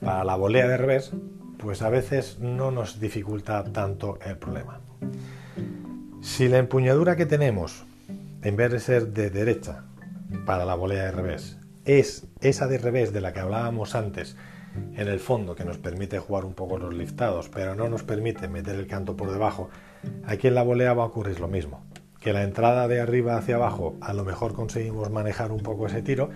para 0.00 0.22
la 0.22 0.36
volea 0.36 0.68
de 0.68 0.76
revés 0.76 1.12
pues 1.60 1.82
a 1.82 1.90
veces 1.90 2.38
no 2.40 2.70
nos 2.70 3.00
dificulta 3.00 3.62
tanto 3.64 4.18
el 4.24 4.38
problema. 4.38 4.80
Si 6.22 6.48
la 6.48 6.58
empuñadura 6.58 7.16
que 7.16 7.26
tenemos, 7.26 7.84
en 8.42 8.56
vez 8.56 8.72
de 8.72 8.80
ser 8.80 9.08
de 9.08 9.30
derecha 9.30 9.84
para 10.46 10.64
la 10.64 10.74
volea 10.74 11.04
de 11.04 11.12
revés, 11.12 11.58
es 11.84 12.26
esa 12.40 12.66
de 12.66 12.78
revés 12.78 13.12
de 13.12 13.20
la 13.20 13.32
que 13.32 13.40
hablábamos 13.40 13.94
antes, 13.94 14.36
en 14.96 15.08
el 15.08 15.18
fondo, 15.18 15.54
que 15.54 15.64
nos 15.64 15.78
permite 15.78 16.18
jugar 16.18 16.44
un 16.44 16.54
poco 16.54 16.78
los 16.78 16.94
liftados, 16.94 17.48
pero 17.48 17.74
no 17.74 17.88
nos 17.88 18.04
permite 18.04 18.48
meter 18.48 18.76
el 18.76 18.86
canto 18.86 19.16
por 19.16 19.30
debajo, 19.32 19.68
aquí 20.24 20.48
en 20.48 20.54
la 20.54 20.62
volea 20.62 20.94
va 20.94 21.02
a 21.02 21.06
ocurrir 21.06 21.40
lo 21.40 21.48
mismo. 21.48 21.84
Que 22.20 22.32
la 22.32 22.42
entrada 22.42 22.86
de 22.86 23.00
arriba 23.00 23.36
hacia 23.36 23.56
abajo, 23.56 23.96
a 24.00 24.12
lo 24.12 24.24
mejor 24.24 24.52
conseguimos 24.52 25.10
manejar 25.10 25.52
un 25.52 25.60
poco 25.60 25.86
ese 25.86 26.02
tiro, 26.02 26.30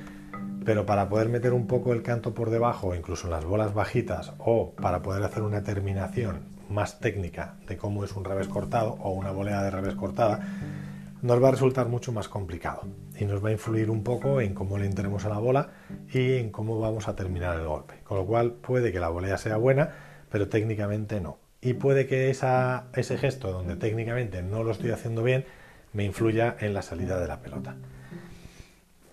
pero 0.65 0.87
para 0.87 1.09
poder 1.09 1.29
meter 1.29 1.53
un 1.53 1.67
poco 1.67 1.93
el 1.93 2.03
canto 2.03 2.35
por 2.35 2.51
debajo, 2.51 2.95
incluso 2.95 3.27
en 3.27 3.33
las 3.33 3.45
bolas 3.45 3.75
bajitas, 3.75 4.33
o 4.39 4.73
para 4.73 5.03
poder 5.03 5.23
hacer 5.23 5.43
una 5.43 5.63
terminación 5.63 6.41
más 6.69 7.01
técnica 7.01 7.57
de 7.69 7.77
cómo 7.77 8.05
es 8.05 8.13
un 8.17 8.25
revés 8.25 8.49
cortado 8.49 8.97
o 9.01 9.11
una 9.11 9.31
volea 9.31 9.63
de 9.63 9.71
revés 9.71 9.95
cortada, 9.95 10.41
nos 11.23 11.43
va 11.43 11.49
a 11.49 11.53
resultar 11.53 11.89
mucho 11.89 12.13
más 12.13 12.29
complicado 12.29 12.83
y 13.19 13.25
nos 13.25 13.43
va 13.43 13.49
a 13.49 13.53
influir 13.53 13.91
un 13.91 14.03
poco 14.03 14.41
en 14.41 14.55
cómo 14.55 14.77
le 14.77 14.87
entremos 14.87 15.25
a 15.25 15.31
la 15.31 15.39
bola 15.39 15.71
y 16.13 16.35
en 16.35 16.51
cómo 16.51 16.79
vamos 16.81 17.09
a 17.09 17.17
terminar 17.17 17.59
el 17.59 17.67
golpe. 17.67 17.95
Con 18.05 18.19
lo 18.19 18.27
cual 18.27 18.53
puede 18.53 18.93
que 18.93 19.01
la 19.01 19.09
volea 19.09 19.39
sea 19.39 19.57
buena, 19.57 19.91
pero 20.31 20.49
técnicamente 20.49 21.21
no. 21.21 21.39
Y 21.63 21.75
puede 21.75 22.07
que 22.07 22.29
ese 22.29 23.19
gesto 23.19 23.53
donde 23.53 23.77
técnicamente 23.77 24.43
no 24.43 24.65
lo 24.65 24.73
estoy 24.73 24.91
haciendo 24.91 25.23
bien 25.23 25.47
me 25.95 26.05
influya 26.05 26.57
en 26.61 26.75
la 26.75 26.83
salida 26.83 27.19
de 27.19 27.27
la 27.27 27.41
pelota. 27.41 27.77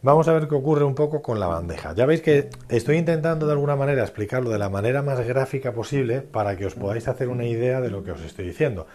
Vamos 0.03 0.27
a 0.27 0.33
ver 0.33 0.47
qué 0.47 0.55
ocurre 0.55 0.83
un 0.83 0.95
poco 0.95 1.21
con 1.21 1.39
la 1.39 1.45
bandeja. 1.45 1.93
Ya 1.93 2.07
veis 2.07 2.21
que 2.21 2.49
estoy 2.69 2.97
intentando 2.97 3.45
de 3.45 3.51
alguna 3.51 3.75
manera 3.75 4.01
explicarlo 4.01 4.49
de 4.49 4.57
la 4.57 4.67
manera 4.67 5.03
más 5.03 5.19
gráfica 5.19 5.73
posible 5.73 6.21
para 6.21 6.57
que 6.57 6.65
os 6.65 6.73
podáis 6.73 7.07
hacer 7.07 7.29
una 7.29 7.45
idea 7.45 7.81
de 7.81 7.91
lo 7.91 8.03
que 8.03 8.09
os 8.09 8.21
estoy 8.21 8.47
diciendo. 8.47 8.87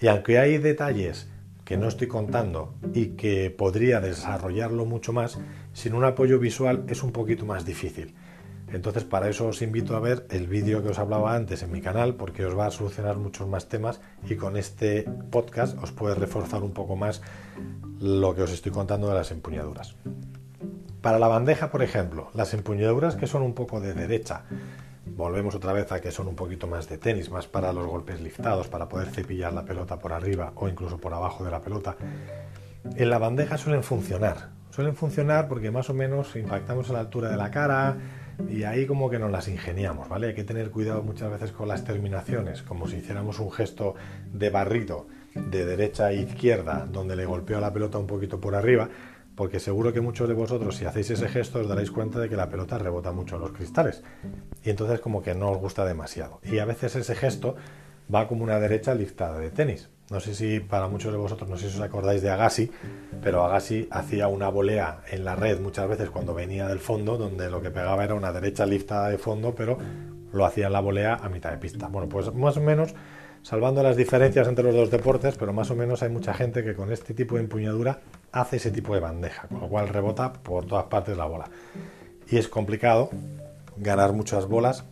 Y 0.00 0.06
aunque 0.06 0.38
hay 0.38 0.58
detalles 0.58 1.28
que 1.64 1.76
no 1.76 1.88
estoy 1.88 2.06
contando 2.06 2.72
y 2.92 3.16
que 3.16 3.50
podría 3.50 4.00
desarrollarlo 4.00 4.84
mucho 4.84 5.12
más, 5.12 5.40
sin 5.72 5.92
un 5.92 6.04
apoyo 6.04 6.38
visual 6.38 6.84
es 6.86 7.02
un 7.02 7.10
poquito 7.10 7.44
más 7.44 7.64
difícil. 7.64 8.14
Entonces 8.72 9.02
para 9.02 9.28
eso 9.28 9.48
os 9.48 9.60
invito 9.60 9.96
a 9.96 10.00
ver 10.00 10.24
el 10.30 10.46
vídeo 10.46 10.84
que 10.84 10.90
os 10.90 11.00
hablaba 11.00 11.34
antes 11.34 11.64
en 11.64 11.72
mi 11.72 11.80
canal 11.80 12.14
porque 12.14 12.46
os 12.46 12.56
va 12.56 12.66
a 12.66 12.70
solucionar 12.70 13.16
muchos 13.16 13.48
más 13.48 13.68
temas 13.68 14.00
y 14.28 14.36
con 14.36 14.56
este 14.56 15.02
podcast 15.32 15.76
os 15.82 15.90
puede 15.90 16.14
reforzar 16.14 16.62
un 16.62 16.74
poco 16.74 16.94
más 16.94 17.22
lo 17.98 18.36
que 18.36 18.42
os 18.42 18.52
estoy 18.52 18.70
contando 18.70 19.08
de 19.08 19.14
las 19.14 19.32
empuñaduras. 19.32 19.96
Para 21.04 21.18
la 21.18 21.28
bandeja, 21.28 21.70
por 21.70 21.82
ejemplo, 21.82 22.30
las 22.32 22.54
empuñaduras 22.54 23.14
que 23.14 23.26
son 23.26 23.42
un 23.42 23.52
poco 23.52 23.78
de 23.78 23.92
derecha, 23.92 24.44
volvemos 25.04 25.54
otra 25.54 25.74
vez 25.74 25.92
a 25.92 26.00
que 26.00 26.10
son 26.10 26.28
un 26.28 26.34
poquito 26.34 26.66
más 26.66 26.88
de 26.88 26.96
tenis, 26.96 27.28
más 27.30 27.46
para 27.46 27.74
los 27.74 27.86
golpes 27.86 28.22
liftados, 28.22 28.68
para 28.68 28.88
poder 28.88 29.08
cepillar 29.10 29.52
la 29.52 29.66
pelota 29.66 29.98
por 29.98 30.14
arriba 30.14 30.52
o 30.54 30.66
incluso 30.66 30.96
por 30.96 31.12
abajo 31.12 31.44
de 31.44 31.50
la 31.50 31.60
pelota. 31.60 31.96
En 32.96 33.10
la 33.10 33.18
bandeja 33.18 33.58
suelen 33.58 33.82
funcionar. 33.82 34.48
Suelen 34.70 34.96
funcionar 34.96 35.46
porque 35.46 35.70
más 35.70 35.90
o 35.90 35.94
menos 35.94 36.34
impactamos 36.36 36.88
a 36.88 36.94
la 36.94 37.00
altura 37.00 37.28
de 37.28 37.36
la 37.36 37.50
cara 37.50 37.98
y 38.48 38.62
ahí 38.62 38.86
como 38.86 39.10
que 39.10 39.18
nos 39.18 39.30
las 39.30 39.46
ingeniamos, 39.48 40.08
¿vale? 40.08 40.28
Hay 40.28 40.34
que 40.34 40.44
tener 40.44 40.70
cuidado 40.70 41.02
muchas 41.02 41.30
veces 41.30 41.52
con 41.52 41.68
las 41.68 41.84
terminaciones, 41.84 42.62
como 42.62 42.88
si 42.88 42.96
hiciéramos 42.96 43.40
un 43.40 43.52
gesto 43.52 43.94
de 44.32 44.48
barrido 44.48 45.06
de 45.34 45.66
derecha 45.66 46.06
a 46.06 46.12
izquierda, 46.14 46.86
donde 46.90 47.14
le 47.14 47.26
golpeo 47.26 47.60
la 47.60 47.74
pelota 47.74 47.98
un 47.98 48.06
poquito 48.06 48.40
por 48.40 48.54
arriba, 48.54 48.88
porque 49.36 49.60
seguro 49.60 49.92
que 49.92 50.00
muchos 50.00 50.28
de 50.28 50.34
vosotros 50.34 50.76
si 50.76 50.84
hacéis 50.84 51.10
ese 51.10 51.28
gesto 51.28 51.60
os 51.60 51.68
daréis 51.68 51.90
cuenta 51.90 52.18
de 52.20 52.28
que 52.28 52.36
la 52.36 52.48
pelota 52.48 52.78
rebota 52.78 53.12
mucho 53.12 53.36
en 53.36 53.42
los 53.42 53.52
cristales 53.52 54.02
y 54.62 54.70
entonces 54.70 55.00
como 55.00 55.22
que 55.22 55.34
no 55.34 55.50
os 55.50 55.58
gusta 55.58 55.84
demasiado. 55.84 56.40
Y 56.44 56.58
a 56.58 56.64
veces 56.64 56.94
ese 56.96 57.14
gesto 57.14 57.56
va 58.12 58.28
como 58.28 58.44
una 58.44 58.60
derecha 58.60 58.94
liftada 58.94 59.38
de 59.38 59.50
tenis. 59.50 59.90
No 60.10 60.20
sé 60.20 60.34
si 60.34 60.60
para 60.60 60.86
muchos 60.86 61.12
de 61.12 61.18
vosotros, 61.18 61.48
no 61.48 61.56
sé 61.56 61.70
si 61.70 61.76
os 61.78 61.82
acordáis 61.82 62.20
de 62.20 62.30
Agassi, 62.30 62.70
pero 63.22 63.42
Agassi 63.42 63.88
hacía 63.90 64.28
una 64.28 64.50
volea 64.50 65.00
en 65.10 65.24
la 65.24 65.34
red 65.34 65.60
muchas 65.60 65.88
veces 65.88 66.10
cuando 66.10 66.34
venía 66.34 66.68
del 66.68 66.78
fondo, 66.78 67.16
donde 67.16 67.50
lo 67.50 67.62
que 67.62 67.70
pegaba 67.70 68.04
era 68.04 68.14
una 68.14 68.30
derecha 68.30 68.66
liftada 68.66 69.08
de 69.08 69.16
fondo, 69.16 69.54
pero 69.54 69.78
lo 70.32 70.44
hacía 70.44 70.66
en 70.66 70.74
la 70.74 70.80
volea 70.80 71.14
a 71.14 71.28
mitad 71.30 71.52
de 71.52 71.58
pista. 71.58 71.88
Bueno, 71.88 72.08
pues 72.08 72.34
más 72.34 72.56
o 72.58 72.60
menos 72.60 72.94
salvando 73.44 73.82
las 73.82 73.96
diferencias 73.96 74.48
entre 74.48 74.64
los 74.64 74.74
dos 74.74 74.90
deportes, 74.90 75.36
pero 75.36 75.52
más 75.52 75.70
o 75.70 75.76
menos 75.76 76.02
hay 76.02 76.08
mucha 76.08 76.32
gente 76.32 76.64
que 76.64 76.74
con 76.74 76.90
este 76.90 77.12
tipo 77.12 77.36
de 77.36 77.42
empuñadura 77.42 78.00
hace 78.32 78.56
ese 78.56 78.70
tipo 78.70 78.94
de 78.94 79.00
bandeja, 79.00 79.46
con 79.48 79.60
lo 79.60 79.68
cual 79.68 79.88
rebota 79.88 80.32
por 80.32 80.64
todas 80.64 80.86
partes 80.86 81.16
la 81.16 81.26
bola. 81.26 81.44
Y 82.28 82.38
es 82.38 82.48
complicado 82.48 83.10
ganar 83.76 84.14
muchas 84.14 84.48
bolas 84.48 84.84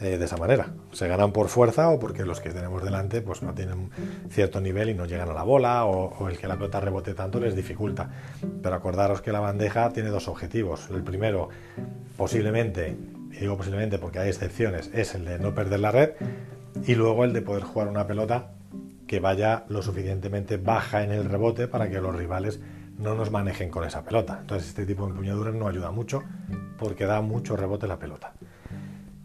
eh, 0.00 0.16
de 0.16 0.24
esa 0.24 0.38
manera. 0.38 0.72
Se 0.92 1.06
ganan 1.06 1.32
por 1.32 1.48
fuerza 1.48 1.90
o 1.90 2.00
porque 2.00 2.24
los 2.24 2.40
que 2.40 2.48
tenemos 2.48 2.82
delante 2.82 3.20
pues 3.20 3.42
no 3.42 3.52
tienen 3.52 3.90
cierto 4.30 4.62
nivel 4.62 4.88
y 4.88 4.94
no 4.94 5.04
llegan 5.04 5.28
a 5.28 5.34
la 5.34 5.42
bola 5.42 5.84
o, 5.84 6.16
o 6.18 6.28
el 6.30 6.38
que 6.38 6.48
la 6.48 6.56
pelota 6.56 6.80
rebote 6.80 7.12
tanto 7.12 7.40
les 7.40 7.54
dificulta. 7.54 8.08
Pero 8.62 8.74
acordaros 8.74 9.20
que 9.20 9.32
la 9.32 9.40
bandeja 9.40 9.92
tiene 9.92 10.08
dos 10.08 10.28
objetivos. 10.28 10.88
El 10.90 11.02
primero, 11.02 11.50
posiblemente, 12.16 12.96
y 13.32 13.36
digo 13.36 13.58
posiblemente 13.58 13.98
porque 13.98 14.18
hay 14.18 14.30
excepciones, 14.30 14.90
es 14.94 15.14
el 15.14 15.26
de 15.26 15.38
no 15.38 15.54
perder 15.54 15.80
la 15.80 15.90
red 15.90 16.12
y 16.86 16.94
luego 16.94 17.24
el 17.24 17.32
de 17.32 17.42
poder 17.42 17.62
jugar 17.62 17.88
una 17.88 18.06
pelota 18.06 18.52
que 19.06 19.20
vaya 19.20 19.64
lo 19.68 19.82
suficientemente 19.82 20.56
baja 20.56 21.02
en 21.04 21.12
el 21.12 21.24
rebote 21.24 21.68
para 21.68 21.90
que 21.90 22.00
los 22.00 22.14
rivales 22.14 22.60
no 22.98 23.14
nos 23.14 23.30
manejen 23.30 23.70
con 23.70 23.84
esa 23.84 24.04
pelota. 24.04 24.38
Entonces 24.40 24.68
este 24.68 24.86
tipo 24.86 25.04
de 25.04 25.10
empuñaduras 25.10 25.54
no 25.54 25.68
ayuda 25.68 25.90
mucho 25.90 26.22
porque 26.78 27.04
da 27.04 27.20
mucho 27.20 27.56
rebote 27.56 27.86
la 27.86 27.98
pelota. 27.98 28.32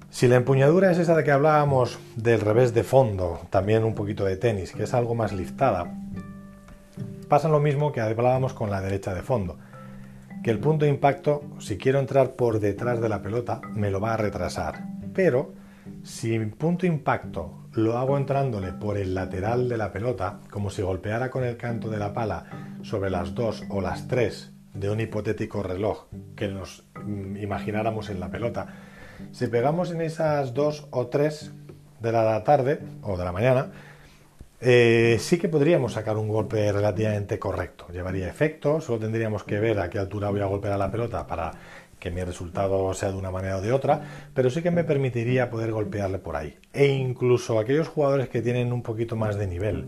Si 0.10 0.28
la 0.28 0.38
empuñadura 0.38 0.92
es 0.92 0.98
esa 0.98 1.16
de 1.16 1.24
que 1.24 1.32
hablábamos 1.32 2.00
del 2.16 2.42
revés 2.42 2.74
de 2.74 2.84
fondo, 2.84 3.42
también 3.50 3.84
un 3.84 3.94
poquito 3.94 4.26
de 4.26 4.38
tenis, 4.38 4.72
que 4.72 4.84
es 4.84 4.94
algo 4.94 5.16
más 5.16 5.34
liftada, 5.34 5.94
pasa 7.28 7.50
lo 7.50 7.60
mismo 7.60 7.92
que 7.92 8.02
hablábamos 8.02 8.54
con 8.54 8.70
la 8.70 8.82
derecha 8.82 9.14
de 9.14 9.22
fondo, 9.22 9.58
que 10.44 10.52
el 10.52 10.60
punto 10.60 10.86
de 10.86 10.92
impacto, 10.92 11.44
si 11.60 11.78
quiero 11.78 12.00
entrar 12.00 12.32
por 12.32 12.60
detrás 12.60 13.02
de 13.02 13.10
la 13.10 13.22
pelota, 13.22 13.62
me 13.74 13.92
lo 13.92 14.00
va 14.00 14.14
a 14.14 14.18
retrasar, 14.18 14.86
pero 15.14 15.54
si 16.04 16.38
mi 16.40 16.46
punto 16.48 16.86
impacto 16.86 17.68
lo 17.74 17.98
hago 17.98 18.18
entrándole 18.18 18.74
por 18.74 18.98
el 18.98 19.14
lateral 19.14 19.70
de 19.70 19.78
la 19.78 19.92
pelota, 19.92 20.40
como 20.50 20.70
si 20.70 20.82
golpeara 20.82 21.30
con 21.30 21.44
el 21.44 21.58
canto 21.58 21.90
de 21.90 21.98
la 21.98 22.14
pala 22.14 22.80
sobre 22.82 23.10
las 23.10 23.36
dos 23.36 23.64
o 23.70 23.82
las 23.82 24.08
tres 24.08 24.52
de 24.74 24.90
un 24.90 25.00
hipotético 25.00 25.64
reloj 25.64 26.06
que 26.36 26.48
nos 26.48 26.84
mm, 27.04 27.38
imagináramos 27.38 28.10
en 28.10 28.20
la 28.20 28.30
pelota, 28.30 28.68
si 29.32 29.48
pegamos 29.48 29.92
en 29.92 30.02
esas 30.02 30.54
dos 30.54 30.88
o 30.92 31.08
tres 31.08 31.52
de 32.00 32.12
la 32.12 32.44
tarde 32.44 32.80
o 33.02 33.18
de 33.18 33.26
la 33.26 33.32
mañana, 33.32 33.72
eh, 34.60 35.18
sí 35.20 35.38
que 35.38 35.50
podríamos 35.50 35.94
sacar 35.94 36.18
un 36.18 36.28
golpe 36.28 36.72
relativamente 36.72 37.38
correcto. 37.38 37.88
Llevaría 37.92 38.28
efecto, 38.28 38.82
solo 38.82 39.00
tendríamos 39.00 39.44
que 39.44 39.60
ver 39.60 39.80
a 39.80 39.90
qué 39.90 40.00
altura 40.00 40.30
voy 40.30 40.42
a 40.42 40.46
golpear 40.46 40.74
a 40.74 40.78
la 40.78 40.92
pelota 40.92 41.28
para 41.28 41.52
que 42.00 42.12
mi 42.12 42.24
resultado 42.24 42.94
sea 42.94 43.12
de 43.12 43.18
una 43.18 43.32
manera 43.32 43.58
o 43.58 43.62
de 43.62 43.72
otra, 43.72 44.02
pero 44.34 44.50
sí 44.50 44.62
que 44.62 44.72
me 44.72 44.84
permitiría 44.84 45.50
poder 45.50 45.72
golpearle 45.72 46.20
por 46.20 46.36
ahí. 46.36 46.58
E 46.74 46.88
incluso 46.88 47.60
aquellos 47.60 47.88
jugadores 47.88 48.30
que 48.30 48.42
tienen 48.42 48.72
un 48.72 48.84
poquito 48.84 49.16
más 49.16 49.38
de 49.38 49.48
nivel 49.48 49.88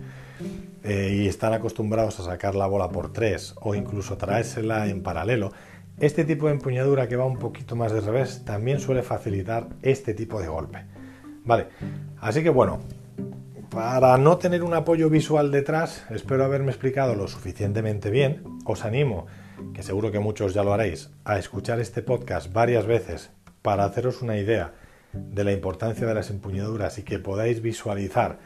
eh, 0.84 1.19
y 1.22 1.28
están 1.28 1.54
acostumbrados 1.54 2.19
a 2.19 2.24
sacar 2.24 2.56
la 2.56 2.67
bola 2.67 2.89
por 2.89 3.13
tres 3.13 3.54
o 3.62 3.76
incluso 3.76 4.17
traérsela 4.17 4.88
en 4.88 5.04
paralelo, 5.04 5.52
este 6.00 6.24
tipo 6.24 6.48
de 6.48 6.54
empuñadura 6.54 7.08
que 7.08 7.17
va 7.17 7.26
un 7.26 7.38
poquito 7.38 7.76
más 7.76 7.91
de 7.91 8.02
revés 8.02 8.43
también 8.45 8.80
suele 8.80 9.04
facilitar 9.04 9.67
este 9.82 10.13
tipo 10.13 10.41
de 10.41 10.48
golpe. 10.48 10.86
Vale, 11.43 11.67
así 12.22 12.41
que 12.41 12.50
bueno, 12.50 12.80
para 13.69 14.17
no 14.17 14.38
tener 14.38 14.63
un 14.63 14.74
apoyo 14.74 15.10
visual 15.10 15.52
detrás, 15.52 16.06
espero 16.10 16.43
haberme 16.43 16.72
explicado 16.72 17.15
lo 17.15 17.28
suficientemente 17.28 18.10
bien. 18.10 18.43
Os 18.65 18.84
animo 18.86 19.28
que 19.74 19.84
seguro 19.84 20.12
que 20.12 20.19
muchos 20.19 20.54
ya 20.54 20.63
lo 20.63 20.74
haréis, 20.74 21.12
a 21.26 21.38
escuchar 21.38 21.80
este 21.80 22.02
podcast 22.02 22.52
varias 22.52 22.86
veces 22.86 23.32
para 23.62 23.86
haceros 23.86 24.22
una 24.22 24.38
idea 24.38 24.74
de 25.13 25.43
la 25.43 25.52
importancia 25.52 26.08
de 26.08 26.13
las 26.13 26.30
empuñaduras 26.30 26.98
y 26.98 27.04
que 27.04 27.19
podáis 27.19 27.62
visualizar 27.62 28.39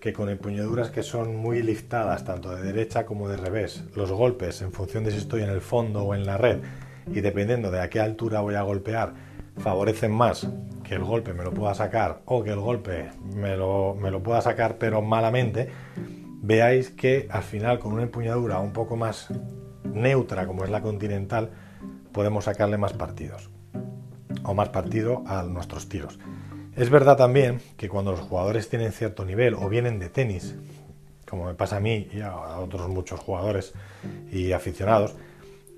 que 0.00 0.12
con 0.12 0.28
empuñaduras 0.28 0.90
que 0.90 1.02
son 1.02 1.36
muy 1.36 1.62
liftadas, 1.62 2.24
tanto 2.24 2.54
de 2.54 2.62
derecha 2.62 3.04
como 3.04 3.28
de 3.28 3.36
revés, 3.36 3.84
los 3.94 4.10
golpes, 4.10 4.62
en 4.62 4.72
función 4.72 5.04
de 5.04 5.10
si 5.10 5.18
estoy 5.18 5.42
en 5.42 5.50
el 5.50 5.60
fondo 5.60 6.04
o 6.04 6.14
en 6.14 6.24
la 6.24 6.38
red, 6.38 6.58
y 7.06 7.20
dependiendo 7.20 7.70
de 7.70 7.80
a 7.80 7.90
qué 7.90 8.00
altura 8.00 8.40
voy 8.40 8.54
a 8.54 8.62
golpear, 8.62 9.12
favorecen 9.58 10.12
más 10.12 10.48
que 10.84 10.94
el 10.94 11.04
golpe 11.04 11.34
me 11.34 11.44
lo 11.44 11.52
pueda 11.52 11.74
sacar 11.74 12.22
o 12.24 12.42
que 12.42 12.50
el 12.50 12.60
golpe 12.60 13.10
me 13.34 13.56
lo, 13.56 13.94
me 13.94 14.10
lo 14.10 14.22
pueda 14.22 14.40
sacar 14.40 14.78
pero 14.78 15.02
malamente, 15.02 15.68
veáis 16.42 16.90
que 16.90 17.28
al 17.30 17.42
final 17.42 17.78
con 17.78 17.92
una 17.92 18.02
empuñadura 18.02 18.58
un 18.58 18.72
poco 18.72 18.96
más 18.96 19.28
neutra 19.84 20.46
como 20.46 20.64
es 20.64 20.70
la 20.70 20.82
continental, 20.82 21.50
podemos 22.12 22.44
sacarle 22.44 22.78
más 22.78 22.92
partidos 22.92 23.50
o 24.42 24.54
más 24.54 24.70
partido 24.70 25.22
a 25.26 25.42
nuestros 25.42 25.88
tiros. 25.88 26.18
Es 26.76 26.90
verdad 26.90 27.16
también 27.16 27.60
que 27.76 27.88
cuando 27.88 28.12
los 28.12 28.20
jugadores 28.20 28.68
tienen 28.68 28.92
cierto 28.92 29.24
nivel 29.24 29.54
o 29.54 29.68
vienen 29.68 29.98
de 29.98 30.08
tenis, 30.08 30.54
como 31.28 31.46
me 31.46 31.54
pasa 31.54 31.76
a 31.76 31.80
mí 31.80 32.08
y 32.12 32.20
a 32.20 32.58
otros 32.58 32.88
muchos 32.88 33.20
jugadores 33.20 33.74
y 34.30 34.52
aficionados, 34.52 35.14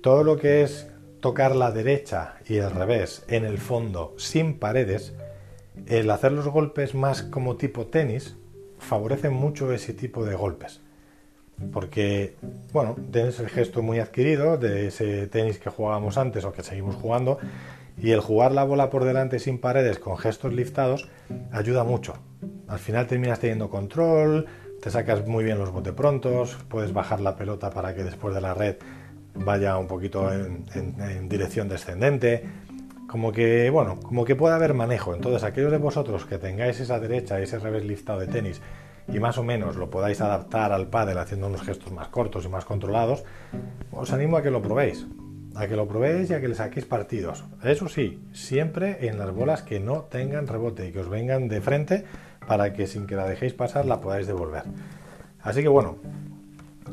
todo 0.01 0.23
lo 0.23 0.37
que 0.37 0.63
es 0.63 0.87
tocar 1.19 1.55
la 1.55 1.71
derecha 1.71 2.35
y 2.47 2.57
el 2.57 2.71
revés 2.71 3.23
en 3.27 3.45
el 3.45 3.57
fondo 3.57 4.13
sin 4.17 4.59
paredes, 4.59 5.13
el 5.87 6.09
hacer 6.11 6.31
los 6.31 6.47
golpes 6.47 6.95
más 6.95 7.23
como 7.23 7.55
tipo 7.55 7.87
tenis 7.87 8.35
favorece 8.77 9.29
mucho 9.29 9.71
ese 9.71 9.93
tipo 9.93 10.25
de 10.25 10.35
golpes 10.35 10.81
porque, 11.71 12.35
bueno, 12.71 12.95
tienes 13.11 13.39
el 13.39 13.49
gesto 13.49 13.81
muy 13.81 13.99
adquirido 13.99 14.57
de 14.57 14.87
ese 14.87 15.27
tenis 15.27 15.59
que 15.59 15.69
jugábamos 15.69 16.17
antes 16.17 16.43
o 16.45 16.51
que 16.51 16.63
seguimos 16.63 16.95
jugando, 16.95 17.37
y 17.97 18.11
el 18.11 18.19
jugar 18.19 18.51
la 18.51 18.63
bola 18.63 18.89
por 18.89 19.05
delante 19.05 19.39
sin 19.39 19.59
paredes 19.59 19.99
con 19.99 20.17
gestos 20.17 20.53
liftados 20.53 21.09
ayuda 21.51 21.83
mucho. 21.83 22.15
Al 22.67 22.79
final 22.79 23.07
terminas 23.07 23.39
teniendo 23.39 23.69
control, 23.69 24.47
te 24.81 24.89
sacas 24.89 25.25
muy 25.27 25.43
bien 25.43 25.59
los 25.59 25.71
bote 25.71 25.93
prontos, 25.93 26.57
puedes 26.67 26.91
bajar 26.91 27.21
la 27.21 27.35
pelota 27.35 27.69
para 27.69 27.93
que 27.93 28.03
después 28.03 28.33
de 28.33 28.41
la 28.41 28.53
red 28.53 28.77
vaya 29.35 29.77
un 29.77 29.87
poquito 29.87 30.31
en, 30.31 31.29
dirección 31.29 31.69
descendente. 31.69 32.43
Como 33.07 33.31
que, 33.31 33.69
bueno, 33.69 33.99
como 33.99 34.25
que 34.25 34.35
puede 34.35 34.55
haber 34.55 34.73
manejo. 34.73 35.13
Entonces, 35.13 35.43
aquellos 35.43 35.71
de 35.71 35.77
vosotros 35.77 36.25
que 36.25 36.39
tengáis 36.39 36.79
esa 36.79 36.99
derecha, 36.99 37.39
ese 37.39 37.59
revés 37.59 37.85
liftado 37.85 38.19
de 38.19 38.27
tenis 38.27 38.59
y 39.07 39.19
más 39.19 39.37
o 39.37 39.43
menos 39.43 39.75
lo 39.75 39.89
podáis 39.89 40.21
adaptar 40.21 40.71
al 40.71 40.87
pádel 40.87 41.17
haciendo 41.17 41.47
unos 41.47 41.63
gestos 41.63 41.91
más 41.91 42.07
cortos 42.07 42.45
y 42.45 42.49
más 42.49 42.65
controlados, 42.65 43.23
os 43.91 44.11
animo 44.13 44.37
a 44.37 44.41
que 44.41 44.51
lo 44.51 44.61
probéis, 44.61 45.05
a 45.55 45.67
que 45.67 45.75
lo 45.75 45.87
probéis 45.87 46.29
y 46.29 46.33
a 46.33 46.41
que 46.41 46.47
le 46.47 46.55
saquéis 46.55 46.85
partidos. 46.85 47.43
Eso 47.63 47.89
sí, 47.89 48.21
siempre 48.31 49.07
en 49.07 49.19
las 49.19 49.31
bolas 49.31 49.61
que 49.61 49.79
no 49.79 50.03
tengan 50.03 50.47
rebote 50.47 50.87
y 50.87 50.91
que 50.91 50.99
os 50.99 51.09
vengan 51.09 51.47
de 51.47 51.61
frente 51.61 52.05
para 52.47 52.73
que 52.73 52.87
sin 52.87 53.07
que 53.07 53.15
la 53.15 53.25
dejéis 53.25 53.53
pasar 53.53 53.85
la 53.85 54.01
podáis 54.01 54.27
devolver. 54.27 54.63
Así 55.41 55.61
que 55.61 55.67
bueno, 55.67 55.97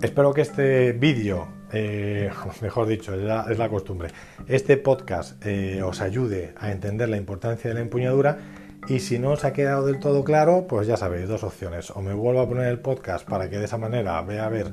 espero 0.02 0.34
que 0.34 0.42
este 0.42 0.92
vídeo, 0.92 1.48
eh, 1.72 2.30
mejor 2.62 2.86
dicho, 2.86 3.14
es 3.14 3.58
la 3.58 3.68
costumbre, 3.68 4.10
este 4.48 4.76
podcast 4.76 5.44
eh, 5.46 5.82
os 5.82 6.00
ayude 6.00 6.54
a 6.58 6.72
entender 6.72 7.08
la 7.08 7.16
importancia 7.16 7.70
de 7.70 7.74
la 7.74 7.80
empuñadura 7.80 8.38
y 8.88 9.00
si 9.00 9.18
no 9.18 9.32
os 9.32 9.44
ha 9.44 9.52
quedado 9.52 9.86
del 9.86 9.98
todo 9.98 10.24
claro, 10.24 10.66
pues 10.68 10.86
ya 10.86 10.96
sabéis, 10.96 11.28
dos 11.28 11.44
opciones. 11.44 11.90
O 11.90 12.02
me 12.02 12.14
vuelvo 12.14 12.40
a 12.40 12.48
poner 12.48 12.68
el 12.68 12.80
podcast 12.80 13.28
para 13.28 13.48
que 13.48 13.58
de 13.58 13.64
esa 13.64 13.78
manera 13.78 14.20
vea 14.22 14.46
a 14.46 14.48
ver 14.48 14.72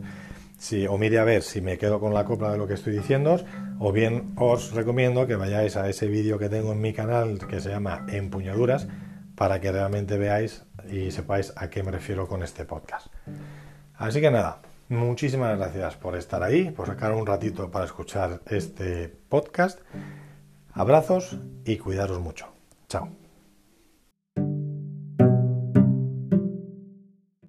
si, 0.58 0.88
o 0.88 0.98
mire 0.98 1.20
a 1.20 1.24
ver 1.24 1.44
si 1.44 1.62
me 1.62 1.78
quedo 1.78 2.00
con 2.00 2.14
la 2.14 2.26
copla 2.26 2.52
de 2.52 2.58
lo 2.58 2.68
que 2.68 2.74
estoy 2.74 2.94
diciendo, 2.94 3.40
o 3.80 3.92
bien 3.92 4.34
os 4.38 4.74
recomiendo 4.74 5.28
que 5.28 5.36
vayáis 5.36 5.78
a 5.78 5.88
ese 5.88 6.08
vídeo 6.08 6.40
que 6.40 6.50
tengo 6.50 6.72
en 6.72 6.82
mi 6.82 6.94
canal 6.94 7.40
que 7.48 7.60
se 7.60 7.70
llama 7.70 8.06
Empuñaduras 8.10 8.88
para 9.36 9.62
que 9.62 9.72
realmente 9.72 10.18
veáis 10.18 10.64
y 10.90 11.12
sepáis 11.12 11.54
a 11.56 11.70
qué 11.70 11.84
me 11.84 11.92
refiero 11.92 12.28
con 12.28 12.42
este 12.42 12.66
podcast. 12.66 13.08
Así 13.96 14.20
que 14.20 14.32
nada, 14.32 14.62
muchísimas 14.90 15.58
gracias 15.58 15.96
por 15.96 16.16
estar 16.16 16.42
ahí, 16.42 16.72
por 16.72 16.88
sacar 16.88 17.14
un 17.14 17.26
ratito 17.26 17.70
para 17.70 17.86
escuchar 17.86 18.42
este 18.48 19.10
podcast. 19.30 19.80
Abrazos 20.74 21.38
y 21.66 21.78
cuidaros 21.78 22.20
mucho. 22.20 22.48
Chao. 22.88 23.27